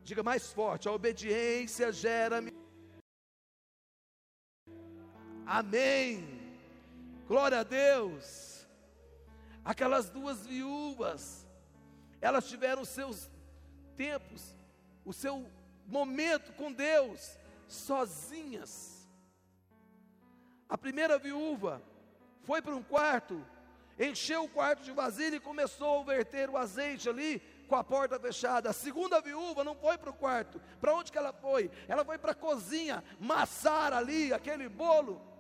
Diga 0.02 0.22
mais 0.24 0.52
forte, 0.52 0.88
a 0.88 0.92
obediência 0.92 1.92
gera 1.92 2.40
milagre. 2.40 2.60
Amém. 5.46 6.42
Glória 7.28 7.60
a 7.60 7.62
Deus. 7.62 8.61
Aquelas 9.64 10.10
duas 10.10 10.46
viúvas, 10.46 11.46
elas 12.20 12.48
tiveram 12.48 12.84
seus 12.84 13.30
tempos, 13.96 14.54
o 15.04 15.12
seu 15.12 15.48
momento 15.86 16.52
com 16.54 16.72
Deus, 16.72 17.38
sozinhas. 17.68 19.08
A 20.68 20.76
primeira 20.76 21.18
viúva 21.18 21.82
foi 22.42 22.60
para 22.60 22.74
um 22.74 22.82
quarto, 22.82 23.44
encheu 23.98 24.44
o 24.44 24.48
quarto 24.48 24.82
de 24.82 24.90
vasilha 24.90 25.36
e 25.36 25.40
começou 25.40 26.00
a 26.00 26.04
verter 26.04 26.50
o 26.50 26.56
azeite 26.56 27.08
ali 27.08 27.40
com 27.68 27.76
a 27.76 27.84
porta 27.84 28.18
fechada. 28.18 28.68
A 28.68 28.72
segunda 28.72 29.20
viúva 29.20 29.62
não 29.64 29.74
foi 29.74 29.96
para 29.96 30.10
o 30.10 30.14
quarto. 30.14 30.60
Para 30.80 30.94
onde 30.94 31.12
que 31.12 31.18
ela 31.18 31.32
foi? 31.32 31.70
Ela 31.88 32.04
foi 32.04 32.18
para 32.18 32.32
a 32.32 32.34
cozinha, 32.34 33.02
massar 33.20 33.92
ali 33.92 34.32
aquele 34.32 34.68
bolo. 34.68 35.31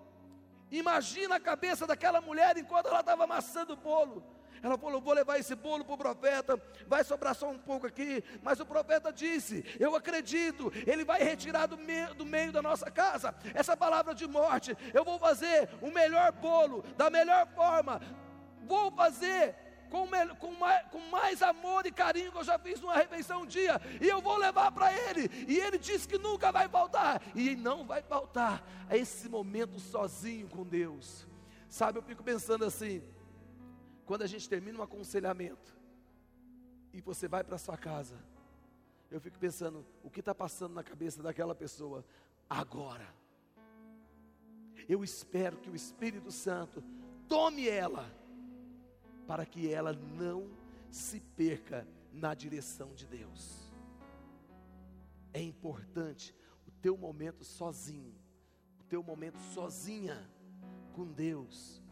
Imagina 0.72 1.36
a 1.36 1.40
cabeça 1.40 1.86
daquela 1.86 2.20
mulher 2.22 2.56
enquanto 2.56 2.86
ela 2.86 3.00
estava 3.00 3.24
amassando 3.24 3.74
o 3.74 3.76
bolo. 3.76 4.24
Ela 4.62 4.78
falou: 4.78 5.02
Vou 5.02 5.12
levar 5.12 5.38
esse 5.38 5.54
bolo 5.54 5.84
para 5.84 5.94
o 5.94 5.98
profeta, 5.98 6.62
vai 6.86 7.04
sobrar 7.04 7.34
só 7.34 7.50
um 7.50 7.58
pouco 7.58 7.86
aqui. 7.86 8.24
Mas 8.42 8.58
o 8.58 8.64
profeta 8.64 9.12
disse: 9.12 9.64
Eu 9.78 9.94
acredito, 9.94 10.72
ele 10.86 11.04
vai 11.04 11.22
retirar 11.22 11.66
do 11.66 11.76
meio, 11.76 12.14
do 12.14 12.24
meio 12.24 12.52
da 12.52 12.62
nossa 12.62 12.90
casa 12.90 13.34
essa 13.54 13.76
palavra 13.76 14.14
de 14.14 14.26
morte. 14.26 14.74
Eu 14.94 15.04
vou 15.04 15.18
fazer 15.18 15.68
o 15.82 15.90
melhor 15.90 16.32
bolo, 16.32 16.82
da 16.96 17.10
melhor 17.10 17.46
forma. 17.48 18.00
Vou 18.62 18.90
fazer 18.92 19.54
com, 19.92 20.08
com, 20.38 20.52
mais, 20.52 20.88
com 20.88 20.98
mais 21.10 21.42
amor 21.42 21.84
e 21.84 21.92
carinho 21.92 22.32
que 22.32 22.38
eu 22.38 22.44
já 22.44 22.58
fiz 22.58 22.80
numa 22.80 22.96
refeição 22.96 23.42
um 23.42 23.46
dia, 23.46 23.78
e 24.00 24.08
eu 24.08 24.22
vou 24.22 24.38
levar 24.38 24.72
para 24.72 24.90
ele, 24.90 25.28
e 25.46 25.58
ele 25.58 25.76
disse 25.76 26.08
que 26.08 26.16
nunca 26.16 26.50
vai 26.50 26.66
faltar, 26.66 27.20
e 27.34 27.54
não 27.54 27.84
vai 27.84 28.00
faltar 28.00 28.66
a 28.88 28.96
esse 28.96 29.28
momento 29.28 29.78
sozinho 29.78 30.48
com 30.48 30.64
Deus. 30.64 31.26
Sabe, 31.68 31.98
eu 31.98 32.02
fico 32.02 32.24
pensando 32.24 32.64
assim, 32.64 33.02
quando 34.06 34.22
a 34.22 34.26
gente 34.26 34.48
termina 34.48 34.78
um 34.78 34.82
aconselhamento, 34.82 35.76
e 36.90 37.02
você 37.02 37.28
vai 37.28 37.44
para 37.44 37.58
sua 37.58 37.76
casa, 37.76 38.16
eu 39.10 39.20
fico 39.20 39.38
pensando, 39.38 39.84
o 40.02 40.08
que 40.08 40.20
está 40.20 40.34
passando 40.34 40.72
na 40.72 40.82
cabeça 40.82 41.22
daquela 41.22 41.54
pessoa 41.54 42.02
agora? 42.48 43.06
Eu 44.88 45.04
espero 45.04 45.58
que 45.58 45.68
o 45.68 45.76
Espírito 45.76 46.32
Santo 46.32 46.82
tome 47.28 47.68
ela, 47.68 48.10
para 49.32 49.46
que 49.46 49.72
ela 49.72 49.94
não 49.94 50.46
se 50.90 51.18
perca 51.18 51.88
na 52.12 52.34
direção 52.34 52.92
de 52.94 53.06
Deus. 53.06 53.72
É 55.32 55.40
importante 55.40 56.34
o 56.66 56.70
teu 56.70 56.98
momento 56.98 57.42
sozinho, 57.42 58.14
o 58.78 58.84
teu 58.84 59.02
momento 59.02 59.38
sozinha 59.54 60.30
com 60.92 61.10
Deus, 61.10 61.82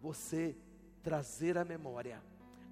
você 0.00 0.56
trazer 1.04 1.56
à 1.56 1.64
memória 1.64 2.20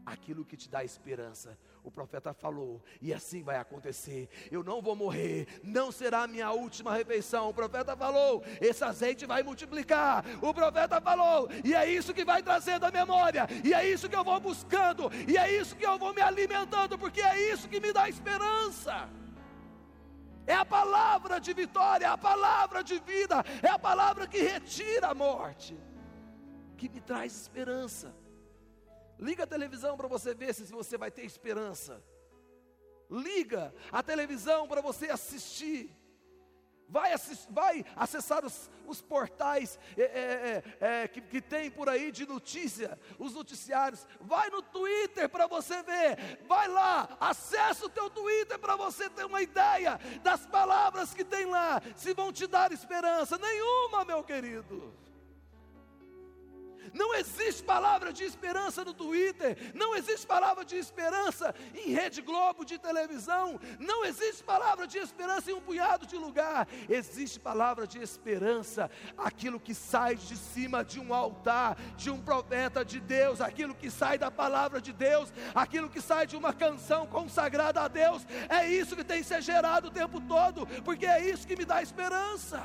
aquilo 0.04 0.44
que 0.44 0.56
te 0.56 0.68
dá 0.68 0.82
esperança. 0.82 1.56
O 1.82 1.90
profeta 1.90 2.34
falou, 2.34 2.82
e 3.00 3.12
assim 3.12 3.42
vai 3.42 3.56
acontecer. 3.56 4.28
Eu 4.50 4.62
não 4.62 4.82
vou 4.82 4.94
morrer, 4.94 5.46
não 5.62 5.90
será 5.90 6.24
a 6.24 6.26
minha 6.26 6.50
última 6.50 6.94
refeição. 6.94 7.48
O 7.48 7.54
profeta 7.54 7.96
falou, 7.96 8.44
esse 8.60 8.84
azeite 8.84 9.24
vai 9.24 9.42
multiplicar. 9.42 10.24
O 10.42 10.52
profeta 10.52 11.00
falou, 11.00 11.48
e 11.64 11.74
é 11.74 11.90
isso 11.90 12.12
que 12.12 12.24
vai 12.24 12.42
trazendo 12.42 12.84
a 12.84 12.90
memória, 12.90 13.46
e 13.64 13.72
é 13.72 13.88
isso 13.88 14.08
que 14.08 14.16
eu 14.16 14.24
vou 14.24 14.38
buscando, 14.38 15.10
e 15.26 15.38
é 15.38 15.50
isso 15.58 15.74
que 15.74 15.86
eu 15.86 15.98
vou 15.98 16.12
me 16.12 16.20
alimentando, 16.20 16.98
porque 16.98 17.22
é 17.22 17.52
isso 17.52 17.68
que 17.68 17.80
me 17.80 17.92
dá 17.92 18.08
esperança. 18.08 19.08
É 20.46 20.54
a 20.54 20.64
palavra 20.64 21.40
de 21.40 21.52
vitória, 21.54 22.04
é 22.04 22.08
a 22.08 22.18
palavra 22.18 22.84
de 22.84 22.98
vida, 22.98 23.42
é 23.62 23.68
a 23.68 23.78
palavra 23.78 24.26
que 24.26 24.42
retira 24.42 25.08
a 25.08 25.14
morte, 25.14 25.78
que 26.76 26.88
me 26.88 27.00
traz 27.00 27.32
esperança. 27.32 28.19
Liga 29.20 29.44
a 29.44 29.46
televisão 29.46 29.96
para 29.98 30.08
você 30.08 30.34
ver 30.34 30.54
se 30.54 30.64
você 30.64 30.96
vai 30.96 31.10
ter 31.10 31.24
esperança. 31.24 32.02
Liga 33.10 33.74
a 33.92 34.02
televisão 34.02 34.66
para 34.66 34.80
você 34.80 35.10
assistir. 35.10 35.94
Vai, 36.88 37.12
assist, 37.12 37.46
vai 37.50 37.84
acessar 37.94 38.44
os, 38.44 38.68
os 38.84 39.00
portais 39.00 39.78
é, 39.96 40.02
é, 40.02 40.62
é, 40.80 41.08
que, 41.08 41.20
que 41.20 41.40
tem 41.40 41.70
por 41.70 41.88
aí 41.88 42.10
de 42.10 42.26
notícia, 42.26 42.98
os 43.16 43.34
noticiários. 43.34 44.04
Vai 44.20 44.48
no 44.50 44.62
Twitter 44.62 45.28
para 45.28 45.46
você 45.46 45.82
ver. 45.82 46.40
Vai 46.48 46.66
lá, 46.66 47.16
acessa 47.20 47.86
o 47.86 47.90
teu 47.90 48.10
Twitter 48.10 48.58
para 48.58 48.74
você 48.74 49.08
ter 49.10 49.24
uma 49.24 49.42
ideia 49.42 50.00
das 50.22 50.46
palavras 50.46 51.14
que 51.14 51.24
tem 51.24 51.44
lá. 51.44 51.80
Se 51.94 52.14
vão 52.14 52.32
te 52.32 52.46
dar 52.46 52.72
esperança 52.72 53.38
nenhuma, 53.38 54.04
meu 54.04 54.24
querido. 54.24 54.92
Não 56.92 57.14
existe 57.14 57.62
palavra 57.62 58.12
de 58.12 58.24
esperança 58.24 58.84
no 58.84 58.92
Twitter, 58.92 59.56
não 59.74 59.94
existe 59.94 60.26
palavra 60.26 60.64
de 60.64 60.76
esperança 60.76 61.54
em 61.74 61.90
Rede 61.92 62.20
Globo 62.22 62.64
de 62.64 62.78
televisão, 62.78 63.60
não 63.78 64.04
existe 64.04 64.42
palavra 64.42 64.86
de 64.86 64.98
esperança 64.98 65.50
em 65.50 65.54
um 65.54 65.60
punhado 65.60 66.06
de 66.06 66.16
lugar. 66.16 66.66
Existe 66.88 67.38
palavra 67.38 67.86
de 67.86 67.98
esperança, 67.98 68.90
aquilo 69.16 69.60
que 69.60 69.74
sai 69.74 70.16
de 70.16 70.36
cima 70.36 70.84
de 70.84 70.98
um 70.98 71.14
altar, 71.14 71.76
de 71.96 72.10
um 72.10 72.20
profeta 72.20 72.84
de 72.84 73.00
Deus, 73.00 73.40
aquilo 73.40 73.74
que 73.74 73.90
sai 73.90 74.18
da 74.18 74.30
palavra 74.30 74.80
de 74.80 74.92
Deus, 74.92 75.32
aquilo 75.54 75.88
que 75.88 76.00
sai 76.00 76.26
de 76.26 76.36
uma 76.36 76.52
canção 76.52 77.06
consagrada 77.06 77.80
a 77.82 77.88
Deus. 77.88 78.26
É 78.48 78.68
isso 78.68 78.96
que 78.96 79.04
tem 79.04 79.22
que 79.22 79.28
ser 79.28 79.42
gerado 79.42 79.88
o 79.88 79.90
tempo 79.90 80.20
todo, 80.20 80.66
porque 80.84 81.06
é 81.06 81.28
isso 81.28 81.46
que 81.46 81.56
me 81.56 81.64
dá 81.64 81.82
esperança. 81.82 82.62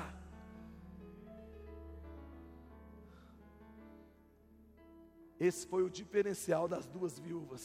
Esse 5.46 5.68
foi 5.68 5.84
o 5.84 5.90
diferencial 5.90 6.68
das 6.68 6.88
duas 6.88 7.20
viúvas. 7.20 7.64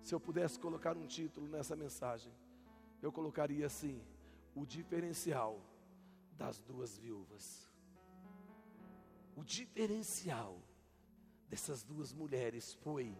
Se 0.00 0.14
eu 0.14 0.20
pudesse 0.26 0.58
colocar 0.58 0.96
um 0.96 1.06
título 1.06 1.46
nessa 1.46 1.76
mensagem, 1.76 2.32
eu 3.02 3.12
colocaria 3.12 3.66
assim: 3.66 4.02
o 4.54 4.64
diferencial 4.64 5.60
das 6.38 6.62
duas 6.62 6.96
viúvas. 6.96 7.70
O 9.36 9.44
diferencial 9.44 10.58
dessas 11.50 11.82
duas 11.82 12.14
mulheres 12.14 12.72
foi 12.84 13.14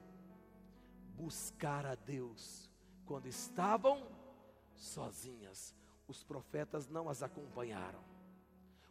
buscar 1.15 1.85
a 1.85 1.95
Deus 1.95 2.71
quando 3.05 3.27
estavam 3.27 4.09
sozinhas. 4.75 5.75
Os 6.07 6.25
profetas 6.25 6.89
não 6.89 7.11
as 7.11 7.23
acompanharam. 7.23 8.03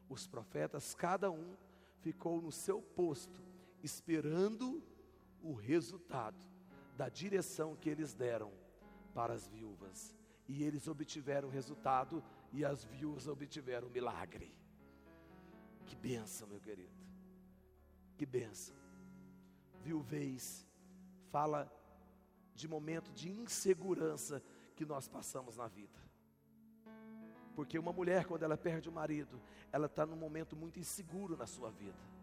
Os 0.08 0.28
profetas, 0.28 0.94
cada 0.94 1.32
um 1.32 1.58
ficou 2.02 2.40
no 2.40 2.52
seu 2.52 2.82
posto, 2.82 3.47
esperando 3.88 4.84
o 5.42 5.54
resultado 5.54 6.38
da 6.98 7.08
direção 7.08 7.76
que 7.82 7.90
eles 7.90 8.14
deram 8.14 8.52
para 9.14 9.34
as 9.34 9.48
viúvas. 9.48 10.14
E 10.46 10.64
eles 10.64 10.88
obtiveram 10.88 11.48
o 11.48 11.52
resultado 11.52 12.24
e 12.52 12.66
as 12.66 12.84
viúvas 12.84 13.28
obtiveram 13.28 13.88
o 13.88 13.92
milagre. 13.92 14.54
Que 15.86 15.96
benção, 15.96 16.48
meu 16.50 16.60
querido. 16.60 16.98
Que 18.18 18.26
benção. 18.26 18.76
Viuvez 19.82 20.68
fala 21.32 21.72
de 22.54 22.68
momento 22.68 23.10
de 23.14 23.30
insegurança 23.30 24.44
que 24.76 24.86
nós 24.86 25.08
passamos 25.08 25.56
na 25.56 25.68
vida. 25.68 26.00
Porque 27.56 27.80
uma 27.80 27.94
mulher, 27.94 28.26
quando 28.26 28.44
ela 28.44 28.58
perde 28.58 28.90
o 28.90 28.92
marido, 28.92 29.42
ela 29.72 29.86
está 29.86 30.06
num 30.06 30.16
momento 30.16 30.56
muito 30.56 30.78
inseguro 30.78 31.38
na 31.38 31.48
sua 31.48 31.72
vida. 31.72 32.18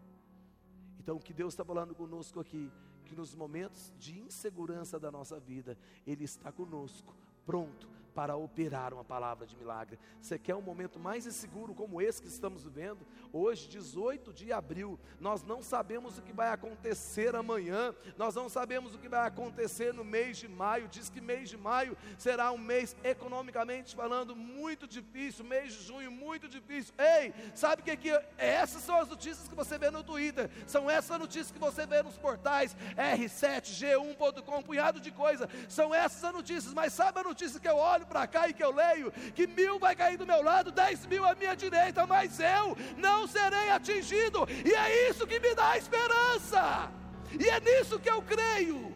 Então, 1.05 1.17
o 1.17 1.19
que 1.19 1.35
Deus 1.35 1.53
está 1.53 1.63
falando 1.63 1.93
conosco 1.93 2.39
aqui, 2.39 2.71
que 3.05 3.15
nos 3.15 3.35
momentos 3.35 3.93
de 3.99 4.19
insegurança 4.21 4.99
da 4.99 5.11
nossa 5.11 5.39
vida, 5.39 5.77
Ele 6.03 6.23
está 6.23 6.51
conosco, 6.51 7.15
pronto 7.45 7.94
para 8.15 8.37
operar 8.37 8.93
uma 8.93 9.03
palavra 9.03 9.45
de 9.45 9.55
milagre. 9.57 9.99
Você 10.21 10.39
quer 10.39 10.55
um 10.55 10.61
momento 10.61 10.97
mais 10.97 11.27
inseguro 11.27 11.75
como 11.75 12.01
esse 12.01 12.21
que 12.21 12.29
estamos 12.29 12.63
vivendo? 12.63 13.05
Hoje, 13.33 13.67
18 13.67 14.31
de 14.31 14.53
abril, 14.53 14.97
nós 15.19 15.43
não 15.43 15.61
sabemos 15.61 16.17
o 16.17 16.21
que 16.21 16.31
vai 16.31 16.47
acontecer 16.47 17.35
amanhã, 17.35 17.93
nós 18.17 18.33
não 18.33 18.47
sabemos 18.47 18.95
o 18.95 18.97
que 18.97 19.09
vai 19.09 19.27
acontecer 19.27 19.93
no 19.93 20.05
mês 20.05 20.37
de 20.37 20.47
maio. 20.47 20.87
Diz 20.87 21.09
que 21.09 21.19
mês 21.19 21.49
de 21.49 21.57
maio 21.57 21.97
será 22.17 22.53
um 22.53 22.57
mês 22.57 22.95
economicamente 23.03 23.93
falando 23.93 24.33
muito 24.33 24.87
difícil, 24.87 25.43
mês 25.43 25.73
de 25.73 25.83
junho 25.83 26.09
muito 26.09 26.47
difícil. 26.47 26.93
Ei, 26.97 27.33
sabe 27.53 27.81
o 27.81 27.85
que 27.85 27.97
que 27.97 28.21
essas 28.37 28.81
são 28.81 28.97
as 29.01 29.09
notícias 29.09 29.49
que 29.49 29.55
você 29.55 29.77
vê 29.77 29.91
no 29.91 30.03
Twitter, 30.03 30.49
são 30.65 30.89
essas 30.89 31.19
notícias 31.19 31.51
que 31.51 31.59
você 31.59 31.85
vê 31.85 32.01
nos 32.01 32.17
portais 32.17 32.77
r7g1.com, 32.95 34.57
um 34.57 34.63
punhado 34.63 35.01
de 35.01 35.11
coisa. 35.11 35.49
São 35.67 35.93
essas 35.93 36.31
notícias, 36.31 36.73
mas 36.73 36.93
sabe 36.93 37.19
a 37.19 37.23
notícia 37.23 37.59
que 37.59 37.67
eu 37.67 37.75
olho 37.75 38.04
olho 38.05 38.07
para 38.07 38.27
cá 38.27 38.47
e 38.47 38.53
que 38.53 38.63
eu 38.63 38.71
leio 38.71 39.11
que 39.33 39.47
mil 39.47 39.79
vai 39.79 39.95
cair 39.95 40.17
do 40.17 40.25
meu 40.25 40.41
lado, 40.41 40.71
dez 40.71 41.05
mil 41.05 41.25
à 41.25 41.33
minha 41.35 41.55
direita, 41.55 42.05
mas 42.05 42.39
eu 42.39 42.77
não 42.97 43.27
serei 43.27 43.69
atingido, 43.71 44.47
e 44.63 44.73
é 44.73 45.09
isso 45.09 45.27
que 45.27 45.39
me 45.39 45.53
dá 45.55 45.77
esperança, 45.77 46.91
e 47.39 47.49
é 47.49 47.59
nisso 47.59 47.99
que 47.99 48.09
eu 48.09 48.21
creio. 48.21 48.95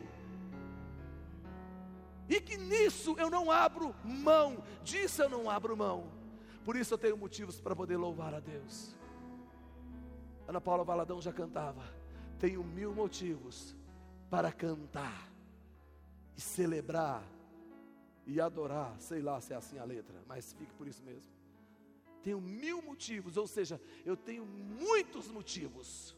E 2.29 2.39
que 2.39 2.57
nisso 2.57 3.15
eu 3.17 3.29
não 3.29 3.49
abro 3.49 3.95
mão, 4.03 4.63
disso 4.83 5.23
eu 5.23 5.29
não 5.29 5.49
abro 5.49 5.75
mão. 5.75 6.11
Por 6.63 6.75
isso 6.75 6.93
eu 6.93 6.97
tenho 6.97 7.17
motivos 7.17 7.59
para 7.59 7.75
poder 7.75 7.97
louvar 7.97 8.35
a 8.35 8.39
Deus. 8.39 8.95
Ana 10.47 10.61
Paula 10.61 10.83
Valadão 10.83 11.19
já 11.19 11.33
cantava. 11.33 11.81
Tenho 12.37 12.63
mil 12.63 12.93
motivos 12.93 13.75
para 14.29 14.51
cantar 14.51 15.27
e 16.37 16.41
celebrar 16.41 17.23
e 18.29 18.39
adorar, 18.39 18.95
sei 18.99 19.23
lá 19.23 19.41
se 19.41 19.53
é 19.53 19.55
assim 19.55 19.79
a 19.79 19.83
letra, 19.83 20.23
mas 20.27 20.53
fique 20.53 20.71
por 20.75 20.87
isso 20.87 21.03
mesmo. 21.03 21.31
Tenho 22.21 22.39
mil 22.39 22.79
motivos, 22.79 23.37
ou 23.37 23.47
seja, 23.47 23.81
eu 24.05 24.15
tenho 24.15 24.45
muitos 24.45 25.31
motivos 25.31 26.15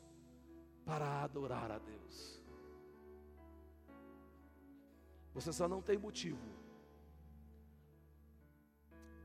para 0.84 1.24
adorar 1.24 1.72
a 1.72 1.80
Deus. 1.80 2.44
Você 5.34 5.54
só 5.54 5.70
não 5.70 5.82
tem 5.82 5.98
motivo 5.98 6.46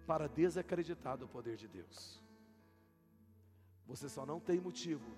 para 0.06 0.28
desacreditar 0.28 1.18
do 1.18 1.26
poder 1.26 1.56
de 1.56 1.66
Deus. 1.66 2.22
Você 3.84 4.08
só 4.08 4.24
não 4.24 4.38
tem 4.38 4.60
motivo 4.60 5.10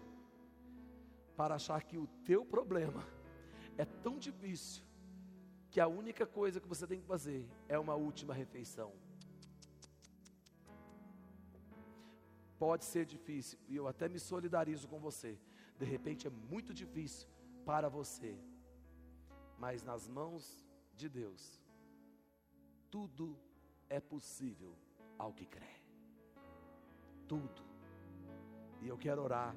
para 1.36 1.56
achar 1.56 1.82
que 1.82 1.98
o 1.98 2.06
teu 2.24 2.46
problema 2.46 3.06
é 3.76 3.84
tão 3.84 4.18
difícil 4.18 4.87
que 5.70 5.80
a 5.80 5.86
única 5.86 6.26
coisa 6.26 6.60
que 6.60 6.68
você 6.68 6.86
tem 6.86 7.00
que 7.00 7.06
fazer 7.06 7.46
é 7.68 7.78
uma 7.78 7.94
última 7.94 8.34
refeição. 8.34 8.92
Pode 12.58 12.84
ser 12.84 13.04
difícil, 13.06 13.58
e 13.68 13.76
eu 13.76 13.86
até 13.86 14.08
me 14.08 14.18
solidarizo 14.18 14.88
com 14.88 14.98
você. 14.98 15.38
De 15.78 15.84
repente 15.84 16.26
é 16.26 16.30
muito 16.30 16.74
difícil 16.74 17.28
para 17.64 17.88
você, 17.88 18.36
mas 19.58 19.84
nas 19.84 20.08
mãos 20.08 20.66
de 20.96 21.08
Deus, 21.08 21.60
tudo 22.90 23.38
é 23.88 24.00
possível 24.00 24.74
ao 25.16 25.32
que 25.32 25.46
crê. 25.46 25.74
Tudo. 27.28 27.62
E 28.80 28.88
eu 28.88 28.96
quero 28.96 29.22
orar, 29.22 29.54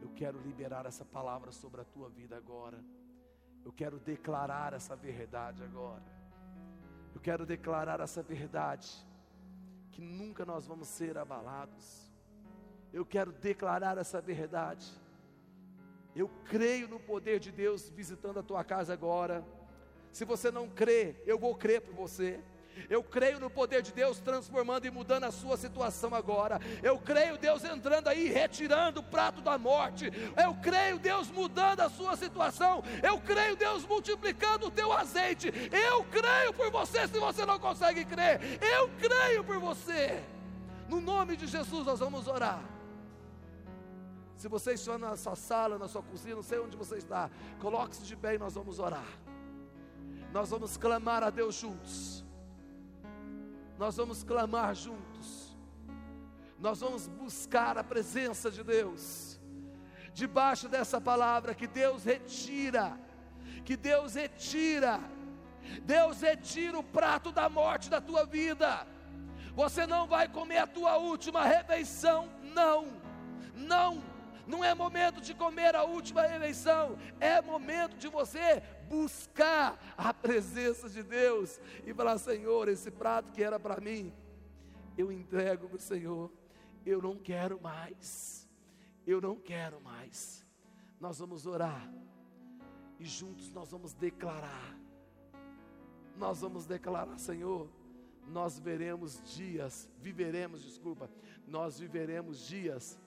eu 0.00 0.10
quero 0.14 0.40
liberar 0.40 0.86
essa 0.86 1.04
palavra 1.04 1.50
sobre 1.50 1.80
a 1.80 1.84
tua 1.84 2.08
vida 2.08 2.36
agora. 2.36 2.82
Eu 3.66 3.72
quero 3.72 3.98
declarar 3.98 4.74
essa 4.74 4.94
verdade 4.94 5.60
agora. 5.64 6.04
Eu 7.12 7.20
quero 7.20 7.44
declarar 7.44 7.98
essa 7.98 8.22
verdade, 8.22 8.88
que 9.90 10.00
nunca 10.00 10.44
nós 10.44 10.68
vamos 10.68 10.86
ser 10.86 11.18
abalados. 11.18 12.08
Eu 12.92 13.04
quero 13.04 13.32
declarar 13.32 13.98
essa 13.98 14.20
verdade. 14.20 14.86
Eu 16.14 16.28
creio 16.44 16.86
no 16.86 17.00
poder 17.00 17.40
de 17.40 17.50
Deus 17.50 17.90
visitando 17.90 18.38
a 18.38 18.42
tua 18.44 18.62
casa 18.62 18.92
agora. 18.92 19.44
Se 20.12 20.24
você 20.24 20.48
não 20.52 20.68
crê, 20.68 21.20
eu 21.26 21.36
vou 21.36 21.52
crer 21.56 21.80
por 21.80 21.92
você. 21.92 22.40
Eu 22.88 23.02
creio 23.02 23.40
no 23.40 23.48
poder 23.48 23.82
de 23.82 23.92
Deus 23.92 24.20
transformando 24.20 24.86
e 24.86 24.90
mudando 24.90 25.24
a 25.24 25.30
sua 25.30 25.56
situação 25.56 26.14
agora. 26.14 26.60
Eu 26.82 26.98
creio 26.98 27.38
Deus 27.38 27.64
entrando 27.64 28.08
aí, 28.08 28.28
retirando 28.28 29.00
o 29.00 29.02
prato 29.02 29.40
da 29.40 29.58
morte. 29.58 30.10
Eu 30.42 30.54
creio 30.62 30.98
Deus 30.98 31.30
mudando 31.30 31.80
a 31.80 31.88
sua 31.88 32.16
situação. 32.16 32.82
Eu 33.02 33.18
creio 33.20 33.56
Deus 33.56 33.86
multiplicando 33.86 34.66
o 34.66 34.70
teu 34.70 34.92
azeite. 34.92 35.48
Eu 35.72 36.04
creio 36.04 36.52
por 36.52 36.70
você 36.70 37.08
se 37.08 37.18
você 37.18 37.44
não 37.46 37.58
consegue 37.58 38.04
crer. 38.04 38.40
Eu 38.62 38.90
creio 38.98 39.42
por 39.42 39.58
você. 39.58 40.22
No 40.88 41.00
nome 41.00 41.36
de 41.36 41.46
Jesus 41.46 41.86
nós 41.86 41.98
vamos 41.98 42.26
orar. 42.28 42.62
Se 44.36 44.48
você 44.48 44.74
está 44.74 44.98
na 44.98 45.16
sua 45.16 45.34
sala, 45.34 45.78
na 45.78 45.88
sua 45.88 46.02
cozinha, 46.02 46.36
não 46.36 46.42
sei 46.42 46.58
onde 46.58 46.76
você 46.76 46.96
está, 46.96 47.30
coloque-se 47.58 48.04
de 48.04 48.14
pé 48.14 48.34
e 48.34 48.38
nós 48.38 48.54
vamos 48.54 48.78
orar. 48.78 49.06
Nós 50.30 50.50
vamos 50.50 50.76
clamar 50.76 51.22
a 51.22 51.30
Deus 51.30 51.54
juntos 51.54 52.25
nós 53.78 53.96
vamos 53.96 54.22
clamar 54.22 54.74
juntos, 54.74 55.56
nós 56.58 56.80
vamos 56.80 57.06
buscar 57.06 57.76
a 57.76 57.84
presença 57.84 58.50
de 58.50 58.62
Deus, 58.62 59.38
debaixo 60.14 60.68
dessa 60.68 61.00
palavra 61.00 61.54
que 61.54 61.66
Deus 61.66 62.04
retira, 62.04 62.98
que 63.64 63.76
Deus 63.76 64.14
retira, 64.14 65.00
Deus 65.82 66.20
retira 66.20 66.78
o 66.78 66.82
prato 66.82 67.30
da 67.30 67.48
morte 67.48 67.90
da 67.90 68.00
tua 68.00 68.24
vida, 68.24 68.86
você 69.54 69.86
não 69.86 70.06
vai 70.06 70.28
comer 70.28 70.58
a 70.58 70.66
tua 70.66 70.96
última 70.96 71.44
refeição, 71.44 72.30
não, 72.54 72.86
não, 73.54 74.02
não 74.46 74.64
é 74.64 74.74
momento 74.74 75.20
de 75.20 75.34
comer 75.34 75.74
a 75.74 75.82
última 75.82 76.22
refeição, 76.22 76.96
é 77.20 77.42
momento 77.42 77.96
de 77.96 78.08
você 78.08 78.62
buscar 78.88 79.78
a 79.96 80.12
presença 80.12 80.88
de 80.88 81.02
Deus 81.02 81.60
e 81.84 81.92
falar: 81.92 82.18
Senhor, 82.18 82.68
esse 82.68 82.90
prato 82.90 83.32
que 83.32 83.42
era 83.42 83.58
para 83.58 83.80
mim, 83.80 84.12
eu 84.96 85.12
entrego 85.12 85.68
para 85.68 85.76
o 85.76 85.80
Senhor, 85.80 86.30
eu 86.84 87.00
não 87.02 87.16
quero 87.16 87.60
mais, 87.60 88.48
eu 89.06 89.20
não 89.20 89.36
quero 89.36 89.80
mais. 89.80 90.44
Nós 91.00 91.18
vamos 91.18 91.46
orar 91.46 91.92
e 92.98 93.04
juntos 93.04 93.50
nós 93.50 93.70
vamos 93.70 93.92
declarar, 93.92 94.76
nós 96.16 96.40
vamos 96.40 96.66
declarar, 96.66 97.18
Senhor, 97.18 97.68
nós 98.26 98.58
veremos 98.58 99.22
dias, 99.36 99.88
viveremos, 100.00 100.62
desculpa, 100.62 101.10
nós 101.46 101.78
viveremos 101.78 102.46
dias 102.46 102.98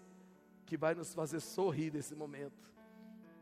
que 0.66 0.78
vai 0.78 0.94
nos 0.94 1.14
fazer 1.14 1.40
sorrir 1.40 1.92
nesse 1.92 2.16
momento 2.16 2.70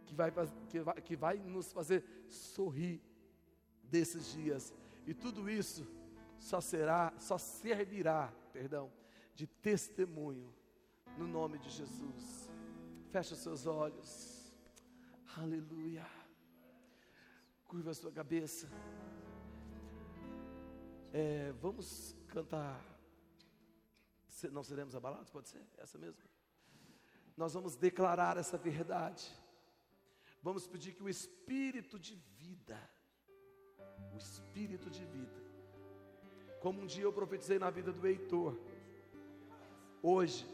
que 0.07 0.15
vai, 0.15 0.31
que 0.69 0.79
vai, 0.79 1.01
que 1.01 1.15
vai 1.15 1.37
nos 1.37 1.71
fazer 1.71 2.03
sorrir 2.29 3.01
desses 3.83 4.31
dias. 4.33 4.73
E 5.05 5.13
tudo 5.13 5.49
isso 5.49 5.85
só 6.39 6.59
será, 6.61 7.13
só 7.19 7.37
servirá, 7.37 8.33
perdão, 8.51 8.91
de 9.35 9.45
testemunho 9.45 10.53
no 11.17 11.27
nome 11.27 11.59
de 11.59 11.69
Jesus. 11.69 12.49
Feche 13.11 13.33
os 13.33 13.39
seus 13.39 13.65
olhos. 13.65 14.53
Aleluia. 15.37 16.05
Curva 17.65 17.91
a 17.91 17.93
sua 17.93 18.11
cabeça. 18.11 18.67
É, 21.13 21.51
vamos 21.61 22.15
cantar. 22.27 22.83
Não 24.51 24.63
seremos 24.63 24.95
abalados? 24.95 25.29
Pode 25.29 25.49
ser? 25.49 25.65
Essa 25.77 25.97
mesmo? 25.97 26.21
Nós 27.35 27.53
vamos 27.53 27.75
declarar 27.75 28.37
essa 28.37 28.57
verdade. 28.57 29.31
Vamos 30.47 30.65
pedir 30.65 30.93
que 30.93 31.03
o 31.03 31.09
espírito 31.09 31.99
de 31.99 32.15
vida, 32.39 32.79
o 34.13 34.17
espírito 34.17 34.89
de 34.89 35.03
vida, 35.03 35.41
como 36.61 36.83
um 36.83 36.85
dia 36.85 37.03
eu 37.03 37.11
profetizei 37.11 37.59
na 37.59 37.69
vida 37.69 37.91
do 37.91 38.07
Heitor, 38.07 38.57
hoje 40.01 40.47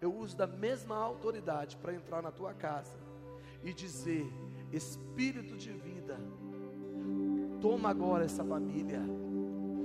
eu 0.00 0.12
uso 0.12 0.36
da 0.36 0.48
mesma 0.48 0.96
autoridade 0.96 1.76
para 1.76 1.94
entrar 1.94 2.20
na 2.20 2.32
tua 2.32 2.52
casa 2.52 2.98
e 3.62 3.72
dizer: 3.72 4.26
Espírito 4.72 5.56
de 5.56 5.70
vida, 5.70 6.18
toma 7.60 7.90
agora 7.90 8.24
essa 8.24 8.44
família, 8.44 9.02